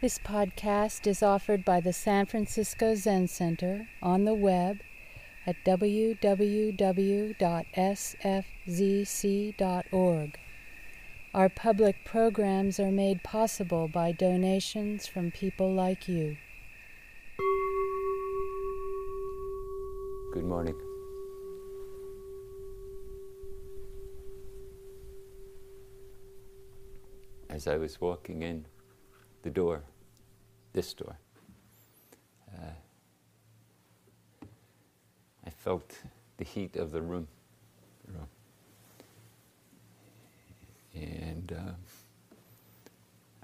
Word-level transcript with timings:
This 0.00 0.18
podcast 0.18 1.06
is 1.06 1.22
offered 1.22 1.62
by 1.62 1.80
the 1.80 1.92
San 1.92 2.24
Francisco 2.24 2.94
Zen 2.94 3.28
Center 3.28 3.86
on 4.02 4.24
the 4.24 4.32
web 4.32 4.78
at 5.46 5.56
www.sfzc.org. 5.66 6.18
Our 11.34 11.48
public 11.50 11.96
programs 12.06 12.80
are 12.80 12.90
made 12.90 13.22
possible 13.22 13.88
by 13.88 14.12
donations 14.12 15.06
from 15.06 15.30
people 15.32 15.70
like 15.70 16.08
you. 16.08 16.38
Good 20.32 20.44
morning. 20.44 20.80
As 27.50 27.66
I 27.66 27.76
was 27.76 28.00
walking 28.00 28.40
in 28.40 28.64
the 29.42 29.50
door, 29.50 29.82
this 30.72 30.94
door, 30.94 31.16
uh, 32.54 32.72
I 35.46 35.50
felt 35.50 35.98
the 36.36 36.44
heat 36.44 36.76
of 36.76 36.92
the 36.92 37.02
room. 37.02 37.28
And 40.94 41.52
uh, 41.56 41.72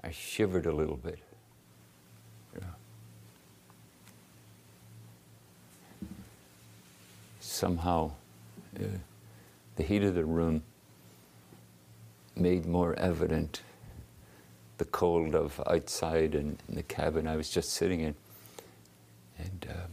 I 0.03 0.11
shivered 0.11 0.65
a 0.65 0.71
little 0.71 0.97
bit. 0.97 1.19
Somehow, 7.39 8.11
uh, 8.79 8.83
the 9.77 9.83
heat 9.83 10.03
of 10.03 10.13
the 10.13 10.25
room 10.25 10.61
made 12.35 12.65
more 12.67 12.93
evident 12.99 13.61
the 14.77 14.85
cold 14.85 15.35
of 15.35 15.61
outside 15.67 16.35
and 16.35 16.61
in 16.69 16.75
the 16.75 16.83
cabin 16.83 17.27
I 17.27 17.35
was 17.35 17.49
just 17.49 17.73
sitting 17.73 18.01
in. 18.01 18.15
And 19.39 19.67
um, 19.69 19.91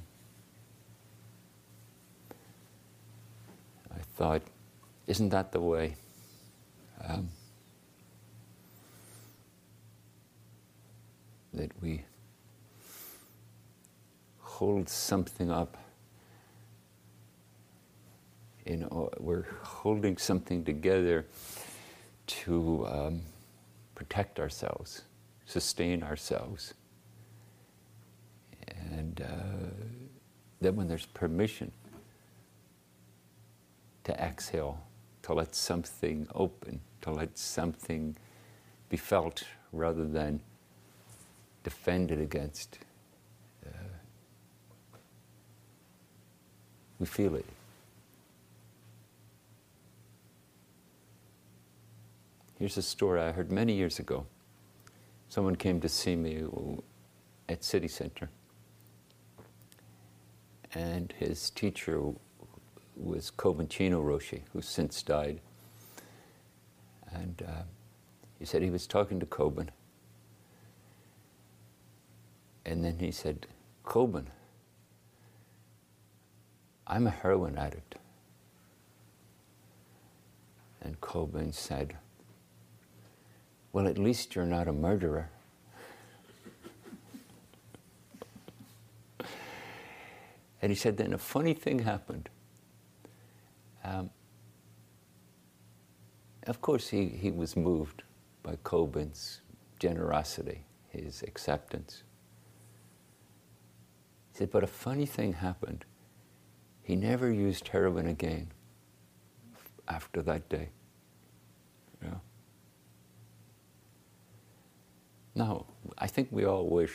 I 3.92 4.00
thought, 4.16 4.42
isn't 5.06 5.30
that 5.30 5.52
the 5.52 5.60
way? 5.60 5.96
Um, 7.06 7.28
that 11.52 11.70
we 11.82 12.02
hold 14.40 14.88
something 14.88 15.50
up. 15.50 15.76
Know, 18.66 19.10
we're 19.18 19.46
holding 19.62 20.16
something 20.16 20.64
together 20.64 21.26
to 22.26 22.86
um, 22.90 23.20
protect 23.94 24.40
ourselves, 24.40 25.02
sustain 25.46 26.02
ourselves. 26.02 26.74
And 28.66 29.20
uh, 29.20 29.70
then 30.60 30.76
when 30.76 30.88
there's 30.88 31.06
permission 31.06 31.72
to 34.04 34.12
exhale, 34.20 34.82
to 35.22 35.34
let 35.34 35.54
something 35.54 36.26
open, 36.34 36.80
to 37.02 37.10
let 37.10 37.38
something 37.38 38.16
be 38.88 38.96
felt 38.96 39.44
rather 39.72 40.04
than 40.06 40.40
defended 41.62 42.20
against, 42.20 42.78
uh, 43.66 43.70
we 46.98 47.06
feel 47.06 47.34
it. 47.34 47.46
Here's 52.64 52.78
a 52.78 52.82
story 52.82 53.20
I 53.20 53.30
heard 53.30 53.52
many 53.52 53.74
years 53.74 53.98
ago. 53.98 54.24
Someone 55.28 55.54
came 55.54 55.82
to 55.82 55.88
see 55.90 56.16
me 56.16 56.44
at 57.46 57.62
City 57.62 57.88
Center, 57.88 58.30
and 60.72 61.12
his 61.18 61.50
teacher 61.50 62.00
was 62.96 63.30
Kobun 63.30 63.68
Chino 63.68 64.02
Roshi, 64.02 64.44
who 64.54 64.62
since 64.62 65.02
died. 65.02 65.42
And 67.12 67.42
uh, 67.46 67.64
he 68.38 68.46
said 68.46 68.62
he 68.62 68.70
was 68.70 68.86
talking 68.86 69.20
to 69.20 69.26
Kobun, 69.26 69.68
and 72.64 72.82
then 72.82 72.98
he 72.98 73.10
said, 73.10 73.46
Kobun, 73.84 74.24
I'm 76.86 77.06
a 77.06 77.10
heroin 77.10 77.58
addict. 77.58 77.96
And 80.80 80.98
Kobun 81.02 81.52
said, 81.52 81.98
well, 83.74 83.88
at 83.88 83.98
least 83.98 84.36
you're 84.36 84.46
not 84.46 84.68
a 84.68 84.72
murderer. 84.72 85.28
and 90.62 90.70
he 90.70 90.76
said, 90.76 90.96
then 90.96 91.12
a 91.12 91.18
funny 91.18 91.54
thing 91.54 91.80
happened. 91.80 92.28
Um, 93.82 94.10
of 96.46 96.60
course, 96.60 96.88
he, 96.88 97.08
he 97.08 97.32
was 97.32 97.56
moved 97.56 98.04
by 98.44 98.54
Kobun's 98.62 99.40
generosity, 99.80 100.64
his 100.90 101.24
acceptance. 101.24 102.04
He 104.30 104.38
said, 104.38 104.52
but 104.52 104.62
a 104.62 104.68
funny 104.68 105.06
thing 105.06 105.32
happened. 105.32 105.84
He 106.84 106.94
never 106.94 107.28
used 107.32 107.66
heroin 107.66 108.06
again 108.06 108.52
after 109.88 110.22
that 110.22 110.48
day. 110.48 110.68
Yeah. 112.00 112.18
Now, 115.34 115.66
I 115.98 116.06
think 116.06 116.28
we 116.30 116.44
all 116.44 116.68
wish 116.68 116.92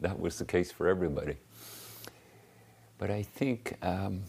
that 0.00 0.18
was 0.18 0.38
the 0.38 0.44
case 0.44 0.70
for 0.70 0.88
everybody. 0.88 1.36
But 2.98 3.10
I 3.10 3.22
think 3.22 3.76
um, 3.82 4.22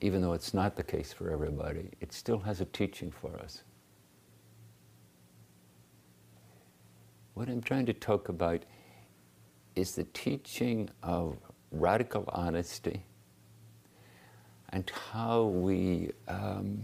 even 0.00 0.22
though 0.22 0.32
it's 0.32 0.54
not 0.54 0.76
the 0.76 0.82
case 0.82 1.12
for 1.12 1.30
everybody, 1.30 1.90
it 2.00 2.12
still 2.12 2.38
has 2.40 2.60
a 2.60 2.64
teaching 2.64 3.10
for 3.10 3.36
us. 3.38 3.62
What 7.34 7.48
I'm 7.48 7.62
trying 7.62 7.86
to 7.86 7.92
talk 7.92 8.28
about 8.28 8.64
is 9.76 9.94
the 9.94 10.04
teaching 10.04 10.90
of 11.02 11.36
radical 11.70 12.24
honesty 12.28 13.04
and 14.70 14.90
how 15.12 15.44
we 15.44 16.10
um, 16.26 16.82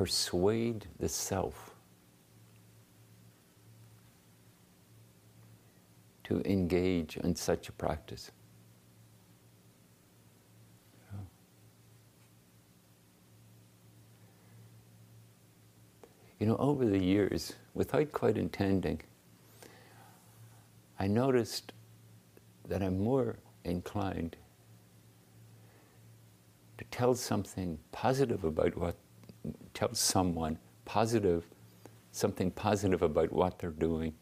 persuade 0.00 0.86
the 0.98 1.10
self 1.10 1.74
to 6.24 6.40
engage 6.46 7.18
in 7.18 7.36
such 7.36 7.68
a 7.68 7.72
practice. 7.72 8.30
You 16.38 16.46
know, 16.46 16.56
over 16.56 16.86
the 16.86 16.98
years, 16.98 17.52
without 17.74 18.10
quite 18.10 18.38
intending, 18.38 19.02
I 20.98 21.08
noticed 21.08 21.74
that 22.68 22.82
I'm 22.82 23.04
more 23.04 23.36
inclined 23.64 24.38
to 26.78 26.84
tell 26.90 27.14
something 27.14 27.78
positive 27.92 28.44
about 28.44 28.78
what 28.78 28.96
tell 29.74 29.94
someone 29.94 30.58
positive, 30.84 31.44
something 32.12 32.50
positive 32.50 33.02
about 33.02 33.32
what 33.32 33.58
they're 33.58 33.70
doing, 33.70 34.14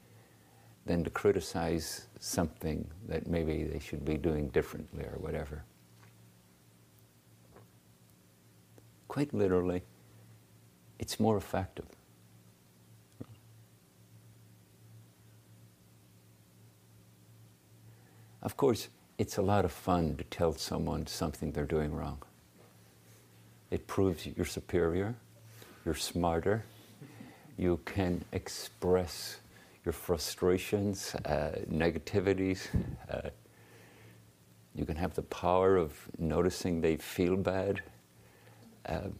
than 0.86 1.04
to 1.04 1.10
criticize 1.10 2.06
something 2.18 2.88
that 3.06 3.26
maybe 3.26 3.64
they 3.64 3.78
should 3.78 4.04
be 4.04 4.16
doing 4.16 4.48
differently 4.48 5.04
or 5.04 5.18
whatever. 5.18 5.62
Quite 9.06 9.32
literally, 9.34 9.82
it's 10.98 11.20
more 11.20 11.36
effective. 11.36 11.86
Of 18.42 18.56
course, 18.56 18.88
it's 19.18 19.36
a 19.36 19.42
lot 19.42 19.64
of 19.64 19.72
fun 19.72 20.16
to 20.16 20.24
tell 20.24 20.52
someone 20.52 21.06
something 21.06 21.52
they're 21.52 21.64
doing 21.64 21.92
wrong. 21.92 22.22
It 23.70 23.86
proves 23.86 24.26
you're 24.26 24.46
superior, 24.46 25.14
you're 25.84 25.94
smarter, 25.94 26.64
you 27.56 27.80
can 27.84 28.24
express 28.32 29.38
your 29.84 29.92
frustrations, 29.92 31.14
uh, 31.24 31.52
negativities. 31.70 32.66
Uh, 33.10 33.30
you 34.74 34.84
can 34.84 34.96
have 34.96 35.14
the 35.14 35.22
power 35.22 35.76
of 35.76 35.92
noticing 36.18 36.80
they 36.80 36.96
feel 36.96 37.36
bad. 37.36 37.82
Um, 38.86 39.14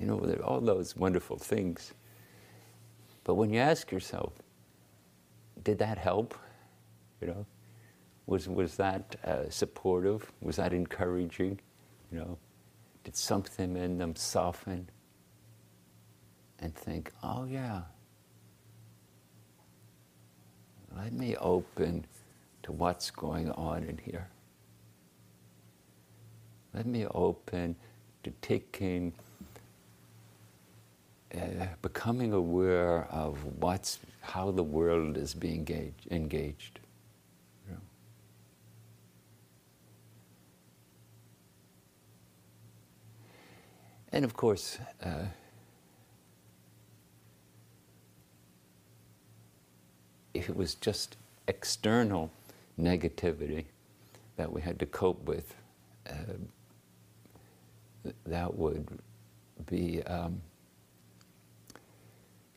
you 0.00 0.06
know, 0.06 0.18
all 0.44 0.60
those 0.60 0.96
wonderful 0.96 1.36
things. 1.38 1.92
But 3.24 3.34
when 3.34 3.50
you 3.50 3.60
ask 3.60 3.92
yourself, 3.92 4.32
did 5.62 5.78
that 5.78 5.98
help? 5.98 6.34
You 7.20 7.28
know, 7.28 7.46
was 8.26 8.48
was 8.48 8.76
that 8.76 9.16
uh, 9.24 9.50
supportive? 9.50 10.32
Was 10.40 10.56
that 10.56 10.72
encouraging? 10.72 11.60
You 12.10 12.18
know, 12.20 12.38
did 13.08 13.16
something 13.16 13.74
in 13.74 13.96
them 13.96 14.14
soften? 14.14 14.86
and 16.60 16.74
think, 16.74 17.10
oh, 17.22 17.44
yeah, 17.44 17.82
let 20.94 21.12
me 21.12 21.36
open 21.36 22.04
to 22.64 22.72
what's 22.72 23.10
going 23.10 23.50
on 23.52 23.84
in 23.84 23.96
here. 23.96 24.28
Let 26.74 26.84
me 26.84 27.06
open 27.06 27.76
to 28.24 28.32
taking, 28.42 29.12
uh, 31.32 31.66
becoming 31.80 32.32
aware 32.34 33.04
of 33.04 33.42
what's, 33.60 34.00
how 34.20 34.50
the 34.50 34.64
world 34.64 35.16
is 35.16 35.32
being 35.32 35.94
engaged 36.10 36.80
you 37.66 37.74
know. 37.74 37.80
And 44.12 44.24
of 44.24 44.34
course, 44.34 44.78
uh, 45.02 45.26
if 50.34 50.48
it 50.48 50.56
was 50.56 50.74
just 50.76 51.16
external 51.46 52.30
negativity 52.80 53.64
that 54.36 54.50
we 54.52 54.60
had 54.60 54.78
to 54.78 54.86
cope 54.86 55.22
with, 55.24 55.54
uh, 56.08 56.12
that 58.26 58.54
would 58.56 58.86
be 59.66 60.02
um, 60.04 60.40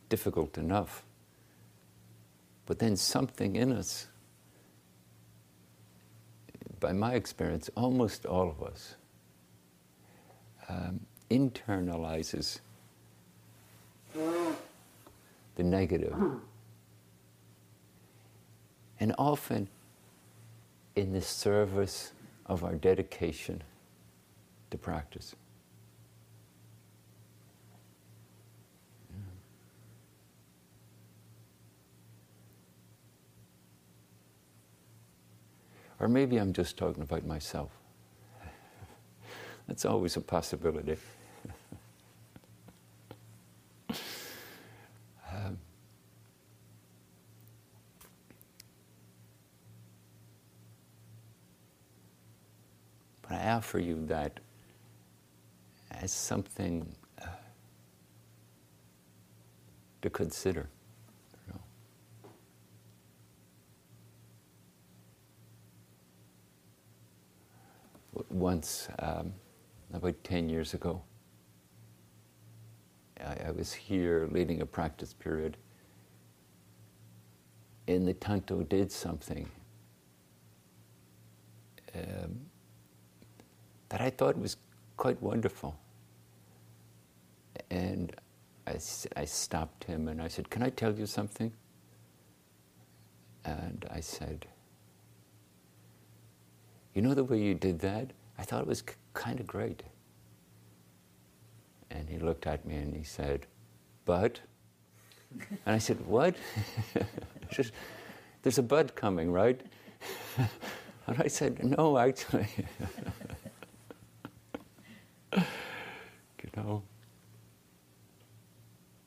difficult 0.09 0.57
enough. 0.57 1.03
But 2.65 2.80
then 2.80 2.95
something 2.95 3.56
in 3.56 3.71
us, 3.71 4.07
by 6.80 6.94
my 6.94 7.15
experience, 7.15 7.69
almost 7.75 8.25
all 8.25 8.50
of 8.50 8.63
us, 8.63 8.95
um, 10.69 11.00
internalizes 11.31 12.59
the 14.13 15.63
negative. 15.63 16.13
And 18.99 19.15
often, 19.17 19.67
in 20.95 21.13
the 21.13 21.21
service 21.21 22.11
of 22.45 22.63
our 22.63 22.75
dedication 22.75 23.63
to 24.69 24.77
practice. 24.77 25.35
Or 36.01 36.07
maybe 36.07 36.37
I'm 36.37 36.51
just 36.51 36.77
talking 36.77 37.03
about 37.03 37.27
myself. 37.27 37.69
That's 39.67 39.85
always 39.85 40.17
a 40.17 40.21
possibility. 40.21 40.97
um, 45.31 45.59
but 53.21 53.31
I 53.31 53.35
offer 53.61 53.77
you 53.77 54.03
that 54.07 54.39
as 55.91 56.11
something 56.11 56.83
uh, 57.21 57.27
to 60.01 60.09
consider. 60.09 60.67
Once, 68.29 68.87
um, 68.99 69.31
about 69.93 70.15
10 70.23 70.49
years 70.49 70.73
ago, 70.73 71.01
I, 73.19 73.47
I, 73.47 73.51
was 73.51 73.71
here 73.73 74.27
leading 74.31 74.61
a 74.61 74.65
practice 74.65 75.13
period, 75.13 75.57
and 77.87 78.07
the 78.07 78.13
Tanto 78.13 78.63
did 78.63 78.91
something 78.91 79.49
um, 81.95 82.50
that 83.91 84.01
I 84.01 84.09
thought 84.09 84.38
was 84.38 84.55
quite 84.95 85.21
wonderful. 85.21 85.77
And 87.69 88.15
I, 88.65 88.77
I 89.17 89.25
stopped 89.25 89.83
him 89.83 90.07
and 90.07 90.21
I 90.21 90.29
said, 90.29 90.49
Can 90.49 90.63
I 90.63 90.69
tell 90.69 90.93
you 90.93 91.05
something? 91.05 91.51
And 93.43 93.85
I 93.91 93.99
said, 93.99 94.47
You 96.93 97.01
know 97.01 97.13
the 97.13 97.23
way 97.25 97.39
you 97.39 97.53
did 97.53 97.79
that? 97.79 98.11
I 98.38 98.43
thought 98.43 98.61
it 98.61 98.67
was 98.67 98.79
c- 98.79 98.95
kind 99.13 99.39
of 99.41 99.47
great. 99.47 99.83
And 101.89 102.09
he 102.09 102.17
looked 102.17 102.47
at 102.47 102.65
me 102.65 102.75
and 102.75 102.95
he 102.95 103.03
said, 103.03 103.45
But? 104.05 104.39
And 105.65 105.75
I 105.75 105.79
said, 105.79 106.05
What? 106.05 106.35
Just, 107.51 107.73
There's 108.41 108.57
a 108.57 108.63
bud 108.63 108.95
coming, 108.95 109.33
right? 109.33 109.59
and 111.07 111.21
I 111.21 111.27
said, 111.27 111.61
No, 111.61 111.97
actually. 111.97 112.47
you 116.56 116.63
know, 116.63 116.83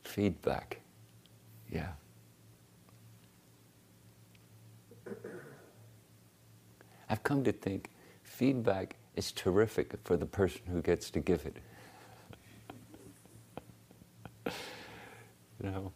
feedback. 0.04 0.80
Yeah. 1.70 1.88
I've 7.08 7.22
come 7.22 7.44
to 7.44 7.52
think 7.52 7.90
feedback 8.22 8.96
is 9.16 9.32
terrific 9.32 9.94
for 10.04 10.16
the 10.16 10.26
person 10.26 10.62
who 10.66 10.80
gets 10.82 11.10
to 11.10 11.20
give 11.20 11.44
it. 11.46 11.56
you 15.62 15.70
know. 15.70 15.92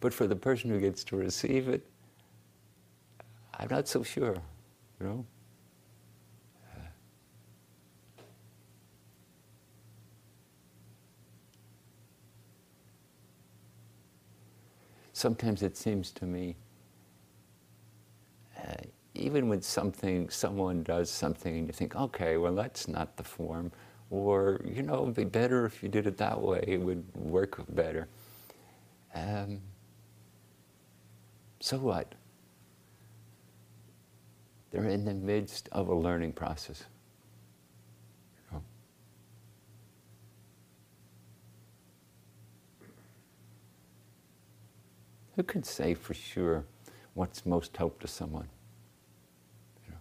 But 0.00 0.14
for 0.14 0.26
the 0.26 0.36
person 0.36 0.70
who 0.70 0.80
gets 0.80 1.04
to 1.04 1.16
receive 1.16 1.68
it, 1.68 1.86
I'm 3.58 3.68
not 3.70 3.86
so 3.86 4.02
sure, 4.02 4.36
you 4.98 5.06
know. 5.06 5.26
Sometimes 15.20 15.62
it 15.62 15.76
seems 15.76 16.10
to 16.12 16.24
me, 16.24 16.56
uh, 18.58 18.74
even 19.14 19.48
when 19.48 19.60
something, 19.60 20.30
someone 20.30 20.82
does 20.82 21.10
something 21.10 21.58
and 21.58 21.66
you 21.66 21.72
think, 21.72 21.94
okay, 21.94 22.38
well, 22.38 22.54
that's 22.54 22.88
not 22.88 23.16
the 23.16 23.22
form, 23.22 23.70
or, 24.08 24.60
you 24.64 24.82
know, 24.82 25.02
it'd 25.02 25.14
be 25.14 25.24
better 25.24 25.66
if 25.66 25.82
you 25.82 25.88
did 25.88 26.06
it 26.06 26.16
that 26.16 26.40
way, 26.40 26.64
it 26.66 26.80
would 26.80 27.04
work 27.14 27.62
better. 27.74 28.08
Um, 29.14 29.60
so 31.60 31.76
what? 31.76 32.14
They're 34.70 34.88
in 34.88 35.04
the 35.04 35.14
midst 35.14 35.68
of 35.72 35.88
a 35.88 35.94
learning 35.94 36.32
process. 36.32 36.84
Who 45.40 45.44
can 45.44 45.62
say 45.62 45.94
for 45.94 46.12
sure 46.12 46.66
what's 47.14 47.46
most 47.46 47.74
help 47.74 47.98
to 48.00 48.06
someone? 48.06 48.46
You 49.86 49.92
know? 49.92 49.98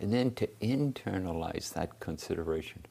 And 0.00 0.10
then 0.10 0.30
to 0.36 0.46
internalize 0.62 1.70
that 1.74 2.00
consideration. 2.00 2.86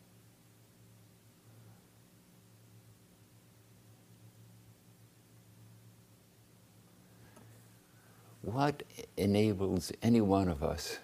What 8.44 8.84
enables 9.18 9.92
any 10.04 10.22
one 10.22 10.48
of 10.48 10.62
us 10.62 11.00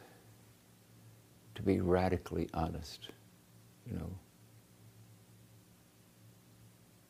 to 1.55 1.61
be 1.61 1.79
radically 1.79 2.49
honest, 2.53 3.09
you 3.85 3.93
know. 3.93 4.09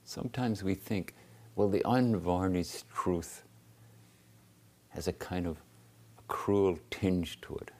Sometimes 0.03 0.63
we 0.63 0.75
think, 0.75 1.13
well, 1.55 1.69
the 1.69 1.81
unvarnished 1.86 2.89
truth 2.89 3.43
has 4.89 5.07
a 5.07 5.13
kind 5.13 5.48
of 5.48 5.57
cruel 6.27 6.77
tinge 6.89 7.39
to 7.41 7.55
it. 7.55 7.71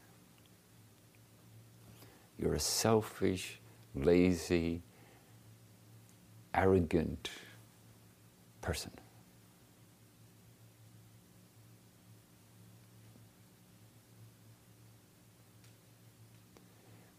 You're 2.40 2.54
a 2.54 2.60
selfish, 2.60 3.60
lazy, 3.94 4.82
arrogant 6.54 7.30
person. 8.62 8.92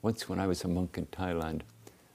Once, 0.03 0.29
when 0.29 0.41
I 0.41 0.49
was 0.49 0.65
a 0.65 0.69
monk 0.69 0.99
in 0.99 1.07
Thailand, 1.07 1.61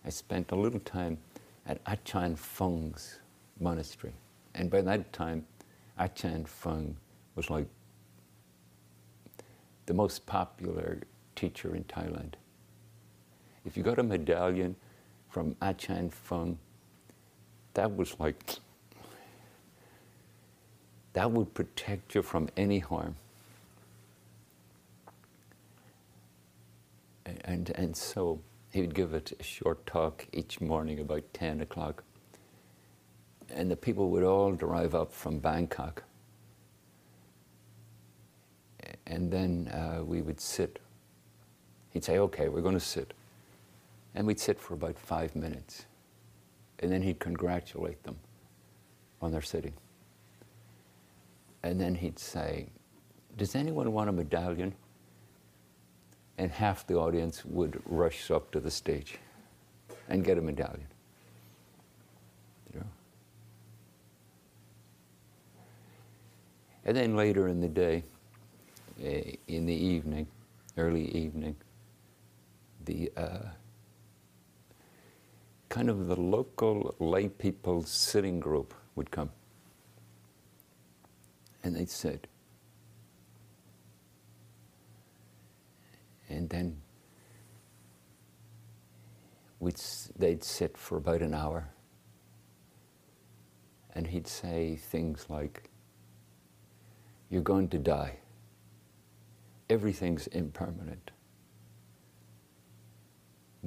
I 0.05 0.09
spent 0.09 0.51
a 0.51 0.55
little 0.55 0.81
time 0.81 1.17
at 1.65 1.79
Achan 1.85 2.35
Fung's 2.35 3.19
monastery. 3.61 4.13
And 4.53 4.69
by 4.69 4.81
that 4.81 5.13
time, 5.13 5.45
Achan 5.97 6.45
Fung 6.45 6.97
was 7.35 7.49
like 7.49 7.67
the 9.85 9.93
most 9.93 10.25
popular 10.25 10.99
teacher 11.37 11.73
in 11.75 11.85
Thailand. 11.85 12.33
If 13.65 13.77
you 13.77 13.83
got 13.83 13.99
a 13.99 14.03
medallion 14.03 14.75
from 15.29 15.55
Achan 15.61 16.09
Fung, 16.09 16.59
that 17.73 17.95
was 17.95 18.19
like, 18.19 18.55
that 21.13 21.31
would 21.31 21.53
protect 21.53 22.15
you 22.15 22.21
from 22.21 22.49
any 22.57 22.79
harm. 22.79 23.15
And, 27.43 27.69
and 27.71 27.95
so 27.95 28.41
he 28.71 28.81
would 28.81 28.93
give 28.95 29.13
it 29.13 29.33
a 29.39 29.43
short 29.43 29.85
talk 29.85 30.27
each 30.31 30.61
morning 30.61 30.99
about 30.99 31.23
10 31.33 31.61
o'clock. 31.61 32.03
And 33.49 33.71
the 33.71 33.75
people 33.75 34.09
would 34.11 34.23
all 34.23 34.51
drive 34.51 34.95
up 34.95 35.13
from 35.13 35.39
Bangkok. 35.39 36.03
And 39.05 39.31
then 39.31 39.69
uh, 39.69 40.03
we 40.03 40.21
would 40.21 40.39
sit. 40.39 40.79
He'd 41.91 42.03
say, 42.03 42.19
okay, 42.19 42.49
we're 42.49 42.61
going 42.61 42.75
to 42.75 42.79
sit. 42.79 43.13
And 44.15 44.27
we'd 44.27 44.39
sit 44.39 44.59
for 44.59 44.73
about 44.73 44.97
five 44.97 45.35
minutes. 45.35 45.85
And 46.79 46.91
then 46.91 47.01
he'd 47.01 47.19
congratulate 47.19 48.03
them 48.03 48.17
on 49.21 49.31
their 49.31 49.41
sitting. 49.41 49.73
And 51.63 51.79
then 51.81 51.95
he'd 51.95 52.19
say, 52.19 52.67
Does 53.35 53.55
anyone 53.55 53.91
want 53.91 54.09
a 54.09 54.13
medallion? 54.13 54.73
And 56.37 56.51
half 56.51 56.85
the 56.85 56.95
audience 56.95 57.43
would 57.45 57.81
rush 57.85 58.29
up 58.29 58.51
to 58.51 58.59
the 58.59 58.69
stage 58.69 59.17
and 60.07 60.23
get 60.23 60.37
a 60.37 60.41
medallion. 60.41 60.87
You 62.73 62.79
know? 62.79 62.85
And 66.85 66.95
then 66.95 67.15
later 67.15 67.47
in 67.47 67.59
the 67.59 67.67
day, 67.67 68.03
uh, 69.03 69.31
in 69.47 69.65
the 69.65 69.73
evening, 69.73 70.27
early 70.77 71.05
evening, 71.09 71.55
the 72.85 73.11
uh, 73.17 73.39
kind 75.69 75.89
of 75.89 76.07
the 76.07 76.19
local 76.19 76.95
lay 76.99 77.27
people's 77.29 77.89
sitting 77.89 78.39
group 78.39 78.73
would 78.95 79.11
come. 79.11 79.31
And 81.63 81.75
they'd 81.75 81.89
said, 81.89 82.27
and 86.29 86.49
then 86.49 86.81
we'd, 89.59 89.79
they'd 90.17 90.43
sit 90.43 90.77
for 90.77 90.97
about 90.97 91.21
an 91.21 91.33
hour. 91.33 91.69
And 93.93 94.07
he'd 94.07 94.27
say 94.27 94.75
things 94.75 95.25
like, 95.29 95.69
You're 97.29 97.41
going 97.41 97.69
to 97.69 97.79
die. 97.79 98.17
Everything's 99.69 100.27
impermanent. 100.27 101.11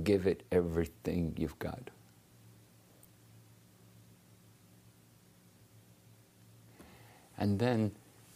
Give 0.05 0.27
it 0.27 0.45
everything 0.53 1.35
you've 1.37 1.59
got. 1.59 1.91
And 7.37 7.59
then 7.59 7.93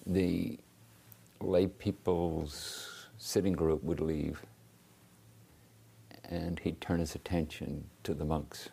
the 0.06 0.58
lay 1.40 1.66
people's 1.66 2.93
sitting 3.24 3.54
group 3.54 3.82
would 3.82 4.00
leave 4.00 4.44
and 6.24 6.58
he'd 6.58 6.78
turn 6.78 7.00
his 7.00 7.14
attention 7.14 7.82
to 8.02 8.12
the 8.12 8.24
monks. 8.24 8.68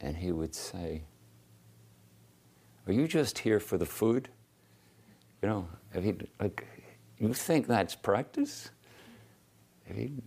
And 0.00 0.16
he 0.16 0.32
would 0.32 0.52
say, 0.52 1.02
Are 2.88 2.92
you 2.92 3.06
just 3.06 3.38
here 3.38 3.60
for 3.60 3.78
the 3.78 3.86
food? 3.86 4.28
You 5.42 5.48
know, 5.48 5.68
have 5.94 6.04
you, 6.04 6.18
like, 6.40 6.66
you 7.18 7.32
think 7.32 7.68
that's 7.68 7.94
practice? 7.94 8.70
Have 9.86 9.96
you, 9.96 10.20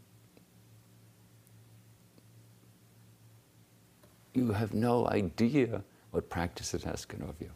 you 4.34 4.54
have 4.54 4.74
no 4.74 5.08
idea 5.10 5.84
what 6.12 6.30
practice 6.30 6.74
is 6.74 6.86
asking 6.86 7.22
of 7.24 7.36
you. 7.42 7.50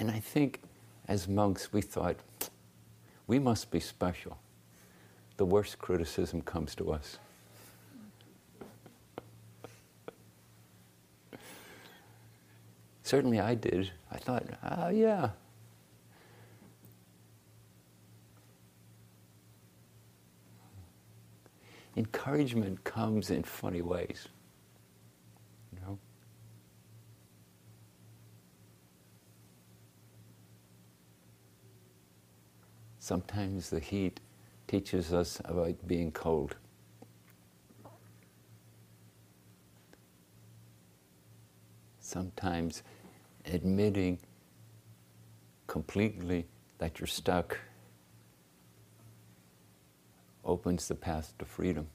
And 0.00 0.10
I 0.10 0.18
think 0.18 0.62
as 1.08 1.28
monks, 1.28 1.74
we 1.74 1.82
thought, 1.82 2.16
we 3.26 3.38
must 3.38 3.70
be 3.70 3.80
special. 3.80 4.38
The 5.36 5.44
worst 5.44 5.78
criticism 5.78 6.40
comes 6.40 6.74
to 6.76 6.90
us. 6.90 7.18
Certainly 13.02 13.40
I 13.40 13.54
did. 13.54 13.90
I 14.10 14.16
thought, 14.16 14.44
oh, 14.62 14.88
yeah. 14.88 15.30
Encouragement 21.94 22.84
comes 22.84 23.30
in 23.30 23.42
funny 23.42 23.82
ways. 23.82 24.28
Sometimes 33.10 33.70
the 33.70 33.80
heat 33.80 34.20
teaches 34.68 35.12
us 35.12 35.42
about 35.44 35.84
being 35.88 36.12
cold. 36.12 36.54
Sometimes 41.98 42.84
admitting 43.46 44.20
completely 45.66 46.46
that 46.78 47.00
you're 47.00 47.08
stuck 47.08 47.58
opens 50.44 50.86
the 50.86 50.94
path 50.94 51.34
to 51.40 51.44
freedom. 51.44 51.88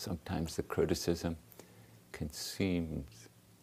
Sometimes 0.00 0.56
the 0.56 0.62
criticism 0.62 1.36
can 2.10 2.32
seem 2.32 3.04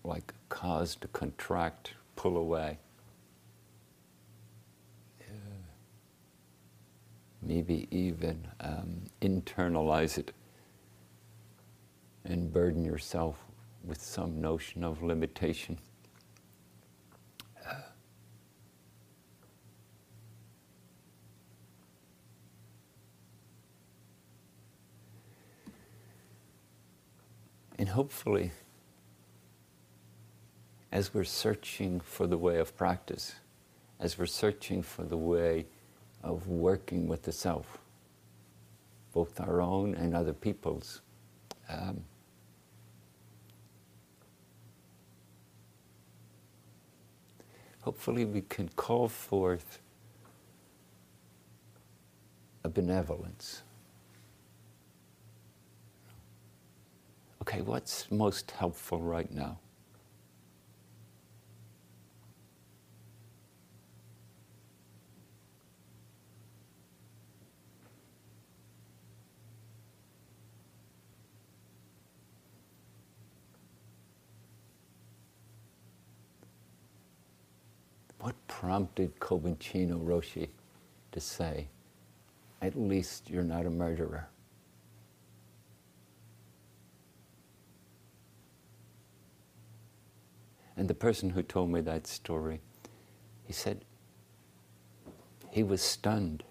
like 0.03 0.31
a 0.31 0.53
cause 0.53 0.95
to 0.95 1.07
contract, 1.07 1.93
pull 2.15 2.37
away. 2.37 2.77
Maybe 7.41 7.87
even 7.91 8.47
um, 8.59 9.01
internalize 9.21 10.17
it 10.17 10.31
and 12.23 12.51
burden 12.53 12.83
yourself 12.83 13.45
with 13.83 14.01
some 14.01 14.39
notion 14.39 14.83
of 14.83 15.01
limitation. 15.01 15.79
And 27.77 27.89
hopefully, 27.89 28.51
as 30.91 31.13
we're 31.13 31.23
searching 31.23 31.99
for 31.99 32.25
the 32.25 32.37
way 32.37 32.57
of 32.57 32.75
practice, 32.75 33.35
as 33.99 34.17
we're 34.17 34.25
searching 34.25 34.81
for 34.81 35.03
the 35.03 35.17
way 35.17 35.65
of 36.23 36.47
working 36.47 37.07
with 37.07 37.23
the 37.23 37.31
self, 37.31 37.77
both 39.13 39.39
our 39.39 39.61
own 39.61 39.93
and 39.95 40.15
other 40.15 40.33
people's, 40.33 41.01
um, 41.69 42.03
hopefully 47.81 48.25
we 48.25 48.41
can 48.41 48.69
call 48.69 49.07
forth 49.07 49.79
a 52.63 52.69
benevolence 52.69 53.61
okay, 57.47 57.61
what's 57.61 58.11
most 58.11 58.51
helpful 58.51 59.01
right 59.01 59.31
now? 59.31 59.57
What 78.19 78.35
prompted 78.49 79.17
Kobun 79.21 79.57
Chino 79.57 79.99
Roshi 79.99 80.49
to 81.13 81.21
say, 81.21 81.67
at 82.61 82.77
least 82.77 83.29
you're 83.29 83.43
not 83.43 83.65
a 83.65 83.69
murderer? 83.69 84.27
And 90.77 90.87
the 90.87 90.93
person 90.93 91.31
who 91.31 91.41
told 91.41 91.71
me 91.71 91.81
that 91.81 92.05
story, 92.05 92.61
he 93.45 93.51
said 93.51 93.83
he 95.49 95.63
was 95.63 95.81
stunned, 95.81 96.43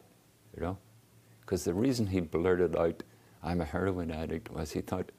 you 0.54 0.62
know, 0.62 0.78
because 1.40 1.64
the 1.64 1.73
reason 1.73 2.09
he 2.09 2.21
blurted 2.21 2.76
out, 2.76 3.04
I'm 3.42 3.61
a 3.61 3.64
heroin 3.64 4.11
addict, 4.11 4.50
was 4.50 4.73
he 4.73 4.80
thought, 4.80 5.11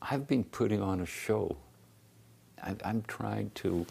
I've 0.00 0.26
been 0.26 0.44
putting 0.44 0.80
on 0.80 1.00
a 1.00 1.06
show. 1.06 1.56
I'm 2.62 3.02
trying 3.06 3.50
to 3.56 3.84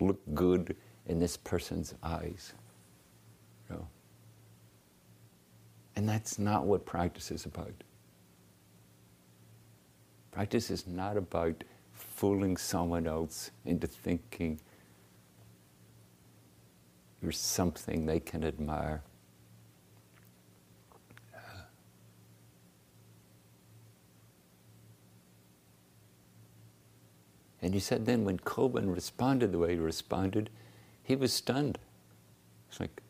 look 0.00 0.20
good 0.34 0.76
in 1.06 1.18
this 1.18 1.36
person's 1.36 1.94
eyes. 2.02 2.54
You 3.68 3.76
know? 3.76 3.88
And 5.96 6.08
that's 6.08 6.38
not 6.38 6.64
what 6.64 6.86
practice 6.86 7.30
is 7.30 7.44
about. 7.44 7.74
Practice 10.30 10.70
is 10.70 10.86
not 10.86 11.16
about 11.16 11.62
fooling 11.94 12.56
someone 12.56 13.06
else 13.06 13.50
into 13.64 13.86
thinking 13.86 14.60
you're 17.22 17.32
something 17.32 18.04
they 18.04 18.20
can 18.20 18.44
admire. 18.44 19.02
And 27.62 27.72
he 27.72 27.80
said 27.80 28.04
then 28.04 28.26
when 28.26 28.38
Kobun 28.38 28.94
responded 28.94 29.50
the 29.50 29.58
way 29.58 29.72
he 29.72 29.78
responded, 29.78 30.50
he 31.02 31.16
was 31.16 31.32
stunned. 31.32 31.78
It's 32.68 32.78
like 32.78 33.00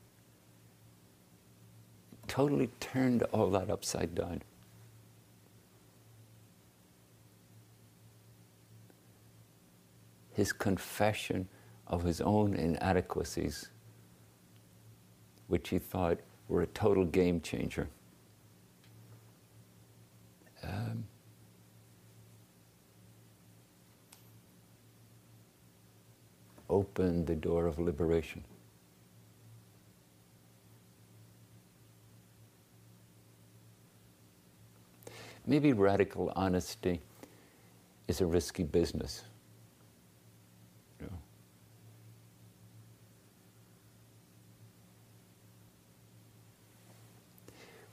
totally 2.29 2.69
turned 2.79 3.25
all 3.33 3.51
that 3.51 3.69
upside 3.69 4.15
down. 4.15 4.43
His 10.35 10.53
confession 10.53 11.49
of 11.87 12.05
his 12.05 12.21
own 12.21 12.55
inadequacies, 12.55 13.71
which 15.49 15.71
he 15.71 15.79
thought 15.79 16.19
were 16.49 16.63
a 16.63 16.67
total 16.69 17.05
game 17.05 17.41
changer. 17.41 17.89
Um, 20.63 21.07
opened 26.71 27.27
the 27.27 27.37
door 27.37 27.67
of 27.67 27.79
liberation. 27.79 28.45
Maybe 35.47 35.73
radical 35.75 36.33
honesty 36.37 37.01
is 38.09 38.21
a 38.21 38.27
risky 38.27 38.63
business. 38.63 39.25
You 41.01 41.07
know. 41.07 41.19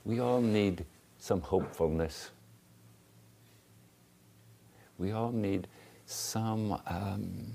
We 0.04 0.20
all 0.20 0.40
need 0.40 0.84
some 1.18 1.40
hopefulness. 1.40 2.30
We 4.98 5.12
all 5.12 5.32
need 5.32 5.68
some 6.06 6.80
um, 6.86 7.52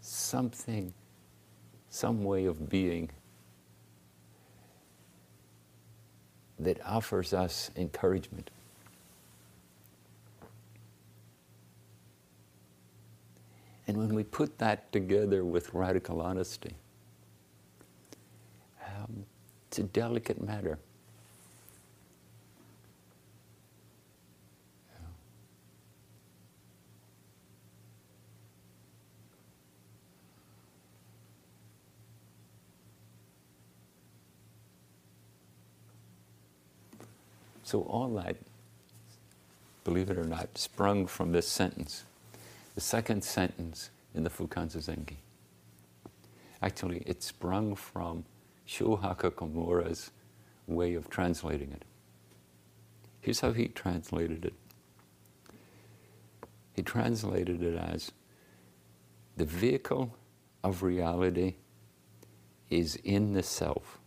something, 0.00 0.92
some 1.88 2.24
way 2.24 2.46
of 2.46 2.68
being 2.68 3.10
that 6.58 6.78
offers 6.84 7.32
us 7.32 7.70
encouragement. 7.76 8.50
And 13.86 13.96
when 13.96 14.14
we 14.14 14.22
put 14.22 14.58
that 14.58 14.92
together 14.92 15.44
with 15.44 15.74
radical 15.74 16.20
honesty, 16.20 16.74
it's 19.70 19.78
a 19.78 19.84
delicate 19.84 20.42
matter. 20.42 20.80
So 37.62 37.82
all 37.82 38.08
that, 38.14 38.34
believe 39.84 40.10
it 40.10 40.18
or 40.18 40.24
not, 40.24 40.58
sprung 40.58 41.06
from 41.06 41.30
this 41.30 41.46
sentence. 41.46 42.02
The 42.74 42.80
second 42.80 43.22
sentence 43.22 43.90
in 44.16 44.24
the 44.24 44.30
Fukan 44.30 44.66
Zazengi. 44.66 45.18
Actually, 46.60 47.04
it 47.06 47.22
sprung 47.22 47.76
from 47.76 48.24
Shohaku 48.70 49.32
Okumura's 49.32 50.12
way 50.68 50.94
of 50.94 51.10
translating 51.10 51.72
it. 51.72 51.84
Here's 53.20 53.40
how 53.40 53.52
he 53.52 53.66
translated 53.66 54.44
it. 54.44 54.54
He 56.72 56.82
translated 56.82 57.62
it 57.62 57.76
as 57.76 58.12
the 59.36 59.44
vehicle 59.44 60.16
of 60.62 60.84
reality 60.84 61.54
is 62.70 62.94
in 63.02 63.32
the 63.32 63.42
self. 63.42 63.98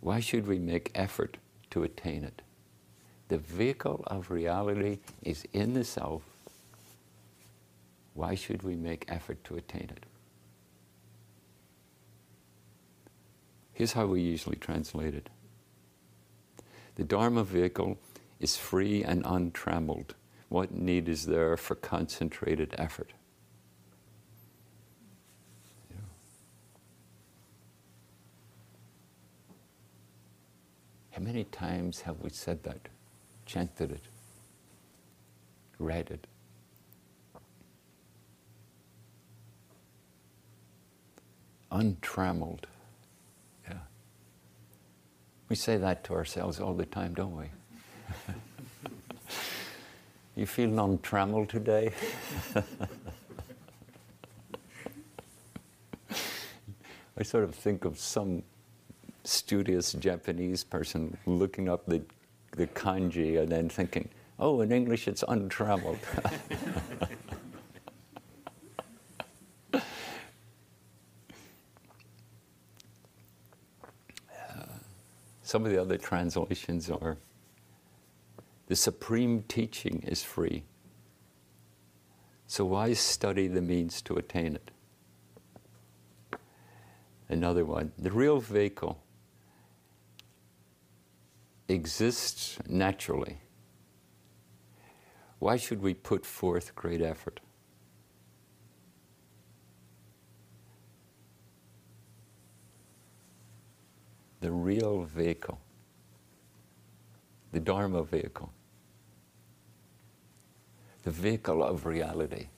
Why 0.00 0.20
should 0.20 0.46
we 0.46 0.58
make 0.58 0.90
effort 0.94 1.38
to 1.70 1.84
attain 1.84 2.22
it? 2.22 2.42
The 3.28 3.38
vehicle 3.38 4.04
of 4.08 4.30
reality 4.30 4.98
is 5.22 5.46
in 5.54 5.72
the 5.72 5.84
self. 5.84 6.22
Why 8.12 8.34
should 8.34 8.62
we 8.62 8.76
make 8.76 9.06
effort 9.08 9.42
to 9.44 9.56
attain 9.56 9.90
it? 9.96 10.04
Here's 13.82 13.94
how 13.94 14.06
we 14.06 14.20
usually 14.20 14.54
translate 14.54 15.12
it 15.12 15.28
The 16.94 17.02
Dharma 17.02 17.42
vehicle 17.42 17.98
is 18.38 18.56
free 18.56 19.02
and 19.02 19.24
untrammeled. 19.26 20.14
What 20.48 20.70
need 20.70 21.08
is 21.08 21.26
there 21.26 21.56
for 21.56 21.74
concentrated 21.74 22.76
effort? 22.78 23.12
How 31.10 31.20
many 31.20 31.42
times 31.42 32.02
have 32.02 32.20
we 32.20 32.30
said 32.30 32.62
that, 32.62 32.88
chanted 33.46 33.90
it, 33.90 34.04
read 35.80 36.08
it? 36.12 36.28
Untrammeled. 41.72 42.68
We 45.52 45.56
say 45.56 45.76
that 45.76 46.02
to 46.04 46.14
ourselves 46.14 46.60
all 46.60 46.72
the 46.72 46.86
time, 46.86 47.12
don't 47.12 47.36
we? 47.36 47.44
you 50.34 50.46
feel 50.46 50.70
untrammeled 50.70 51.50
today? 51.50 51.92
I 57.18 57.22
sort 57.22 57.44
of 57.44 57.54
think 57.54 57.84
of 57.84 57.98
some 57.98 58.44
studious 59.24 59.92
Japanese 59.92 60.64
person 60.64 61.18
looking 61.26 61.68
up 61.68 61.84
the, 61.84 62.00
the 62.52 62.66
kanji 62.68 63.38
and 63.38 63.52
then 63.52 63.68
thinking, 63.68 64.08
oh, 64.38 64.62
in 64.62 64.72
English 64.72 65.06
it's 65.06 65.22
untrammeled. 65.28 65.98
some 75.52 75.66
of 75.66 75.70
the 75.70 75.78
other 75.78 75.98
translations 75.98 76.88
are 76.88 77.18
the 78.68 78.74
supreme 78.74 79.42
teaching 79.48 80.02
is 80.08 80.22
free. 80.22 80.62
So 82.46 82.64
why 82.64 82.94
study 82.94 83.48
the 83.48 83.60
means 83.60 84.00
to 84.02 84.14
attain 84.14 84.54
it? 84.54 84.70
Another 87.28 87.66
one, 87.66 87.92
the 87.98 88.10
real 88.10 88.40
vehicle 88.40 89.02
exists 91.68 92.58
naturally. 92.66 93.36
Why 95.38 95.58
should 95.58 95.82
we 95.82 95.92
put 95.92 96.24
forth 96.24 96.74
great 96.74 97.02
effort? 97.02 97.40
The 104.42 104.50
real 104.50 105.04
vehicle, 105.04 105.60
the 107.52 107.60
Dharma 107.60 108.02
vehicle, 108.02 108.52
the 111.04 111.12
vehicle 111.12 111.62
of 111.62 111.86
reality. 111.86 112.48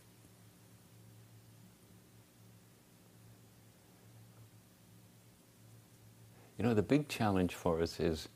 You 6.56 6.64
know, 6.64 6.72
the 6.72 6.82
big 6.82 7.06
challenge 7.08 7.54
for 7.54 7.82
us 7.82 8.00
is 8.00 8.30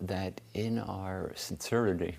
that 0.00 0.40
in 0.54 0.78
our 0.78 1.32
sincerity, 1.34 2.16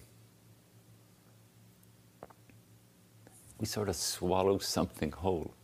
we 3.58 3.66
sort 3.66 3.90
of 3.90 3.96
swallow 3.96 4.60
something 4.60 5.12
whole. 5.12 5.56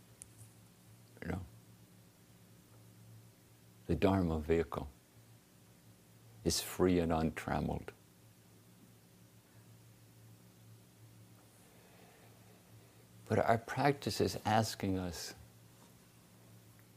You 1.24 1.32
know? 1.32 1.40
The 3.86 3.94
Dharma 3.94 4.40
vehicle 4.40 4.88
is 6.44 6.60
free 6.60 7.00
and 7.00 7.12
untrammeled. 7.12 7.92
But 13.26 13.38
our 13.38 13.58
practice 13.58 14.20
is 14.20 14.38
asking 14.44 14.98
us 14.98 15.34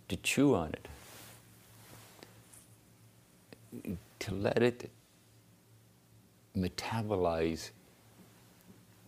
to 0.10 0.18
chew 0.18 0.56
on 0.56 0.74
it, 0.74 0.88
to 4.20 4.34
let 4.34 4.62
it 4.62 4.90
metabolize 6.56 7.70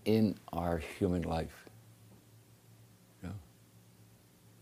in 0.06 0.36
our 0.54 0.78
human 0.78 1.24
life. 1.24 1.66
You 3.22 3.30
know? 3.30 3.36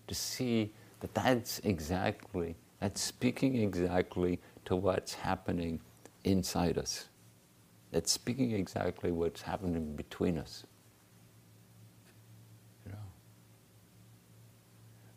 To 0.07 0.15
see 0.15 0.73
that 1.01 1.13
that's 1.13 1.59
exactly, 1.59 2.55
that's 2.79 3.01
speaking 3.01 3.55
exactly 3.57 4.39
to 4.65 4.75
what's 4.75 5.13
happening 5.13 5.79
inside 6.23 6.77
us. 6.77 7.09
That's 7.91 8.11
speaking 8.11 8.51
exactly 8.51 9.11
what's 9.11 9.41
happening 9.41 9.95
between 9.95 10.37
us. 10.37 10.65
You 12.85 12.91
know? 12.91 12.97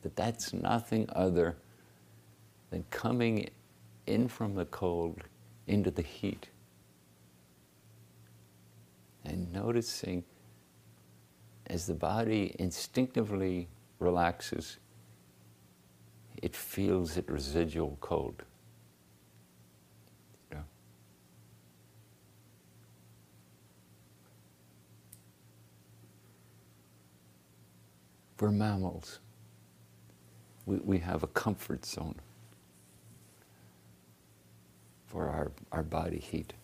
That 0.03 0.17
that's 0.17 0.53
nothing 0.53 1.09
other 1.15 1.57
than 2.71 2.85
coming 2.91 3.49
in 4.07 4.29
from 4.29 4.55
the 4.55 4.67
cold 4.67 5.23
into 5.67 5.91
the 5.91 6.03
heat 6.03 6.49
and 9.25 9.53
noticing 9.53 10.25
as 11.67 11.87
the 11.87 11.95
body 11.95 12.55
instinctively 12.59 13.69
relaxes, 14.01 14.79
it 16.43 16.57
feels 16.57 17.17
its 17.17 17.29
residual 17.29 17.99
cold. 18.01 18.43
Know? 20.51 20.65
We're 28.41 28.51
mammals. 28.51 29.21
We, 30.67 30.77
we 30.79 30.99
have 30.99 31.23
a 31.23 31.29
comfort 31.29 31.85
zone 31.85 32.17
for 35.07 35.29
our, 35.29 35.53
our 35.73 35.83
body 35.83 36.19
heat. 36.19 36.55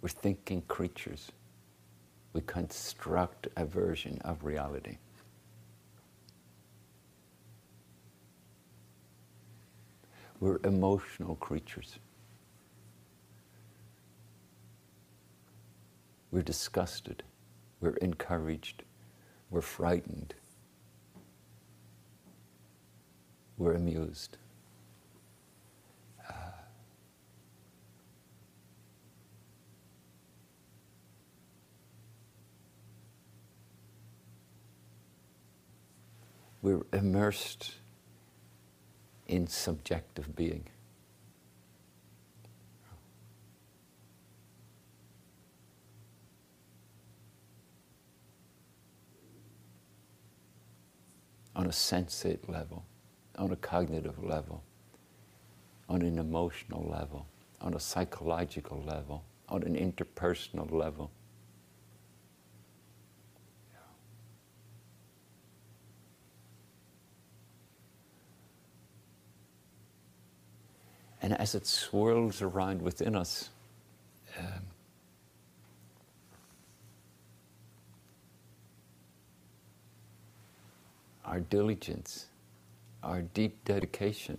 We're 0.00 0.08
thinking 0.08 0.62
creatures. 0.62 1.30
We 2.32 2.40
construct 2.42 3.48
a 3.56 3.64
version 3.64 4.18
of 4.24 4.44
reality. 4.44 4.98
We're 10.38 10.58
emotional 10.64 11.34
creatures. 11.36 11.98
We're 16.30 16.42
disgusted. 16.42 17.22
We're 17.80 17.96
encouraged. 17.96 18.84
We're 19.50 19.60
frightened. 19.60 20.34
We're 23.58 23.74
amused. 23.74 24.38
We're 36.62 36.84
immersed 36.92 37.74
in 39.26 39.46
subjective 39.46 40.34
being. 40.34 40.64
On 51.56 51.66
a 51.66 51.70
sensate 51.70 52.48
level, 52.48 52.84
on 53.36 53.50
a 53.52 53.56
cognitive 53.56 54.22
level, 54.22 54.62
on 55.88 56.02
an 56.02 56.18
emotional 56.18 56.82
level, 56.88 57.26
on 57.60 57.74
a 57.74 57.80
psychological 57.80 58.82
level, 58.82 59.24
on 59.48 59.62
an 59.64 59.74
interpersonal 59.74 60.70
level. 60.70 61.10
And 71.22 71.38
as 71.38 71.54
it 71.54 71.66
swirls 71.66 72.40
around 72.40 72.80
within 72.82 73.14
us, 73.14 73.50
um, 74.38 74.46
our 81.24 81.40
diligence, 81.40 82.26
our 83.02 83.22
deep 83.22 83.64
dedication 83.64 84.38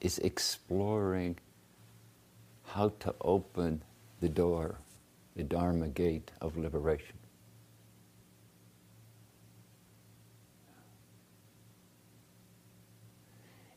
is 0.00 0.18
exploring 0.18 1.36
how 2.64 2.92
to 3.00 3.14
open 3.20 3.82
the 4.20 4.28
door, 4.28 4.76
the 5.36 5.42
Dharma 5.42 5.88
gate 5.88 6.30
of 6.40 6.56
liberation. 6.56 7.16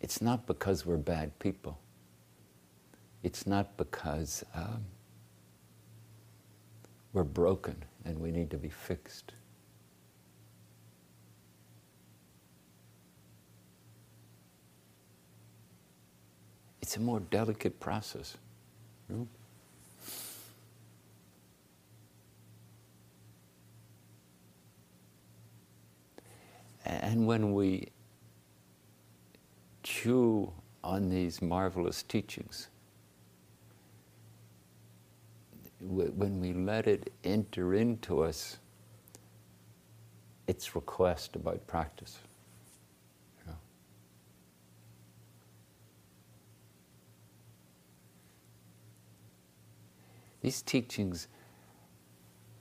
It's 0.05 0.21
not 0.21 0.45
because 0.45 0.85
we're 0.85 0.97
bad 0.97 1.39
people. 1.39 1.79
It's 3.23 3.47
not 3.47 3.75
because 3.75 4.45
um, 4.53 4.85
we're 7.11 7.23
broken 7.23 7.83
and 8.05 8.19
we 8.19 8.29
need 8.29 8.51
to 8.51 8.57
be 8.57 8.69
fixed. 8.69 9.31
It's 16.83 16.97
a 16.97 16.99
more 16.99 17.19
delicate 17.19 17.79
process. 17.79 18.37
And 26.85 27.25
when 27.25 27.55
we 27.55 27.87
chew 29.85 30.51
on 30.83 31.09
these 31.09 31.41
marvelous 31.43 32.01
teachings, 32.01 32.69
when 35.79 36.41
we 36.41 36.53
let 36.53 36.87
it 36.87 37.13
enter 37.23 37.75
into 37.75 38.23
us, 38.23 38.57
its 40.47 40.75
request 40.75 41.35
about 41.35 41.65
practice. 41.67 42.17
These 50.41 50.61
teachings 50.63 51.27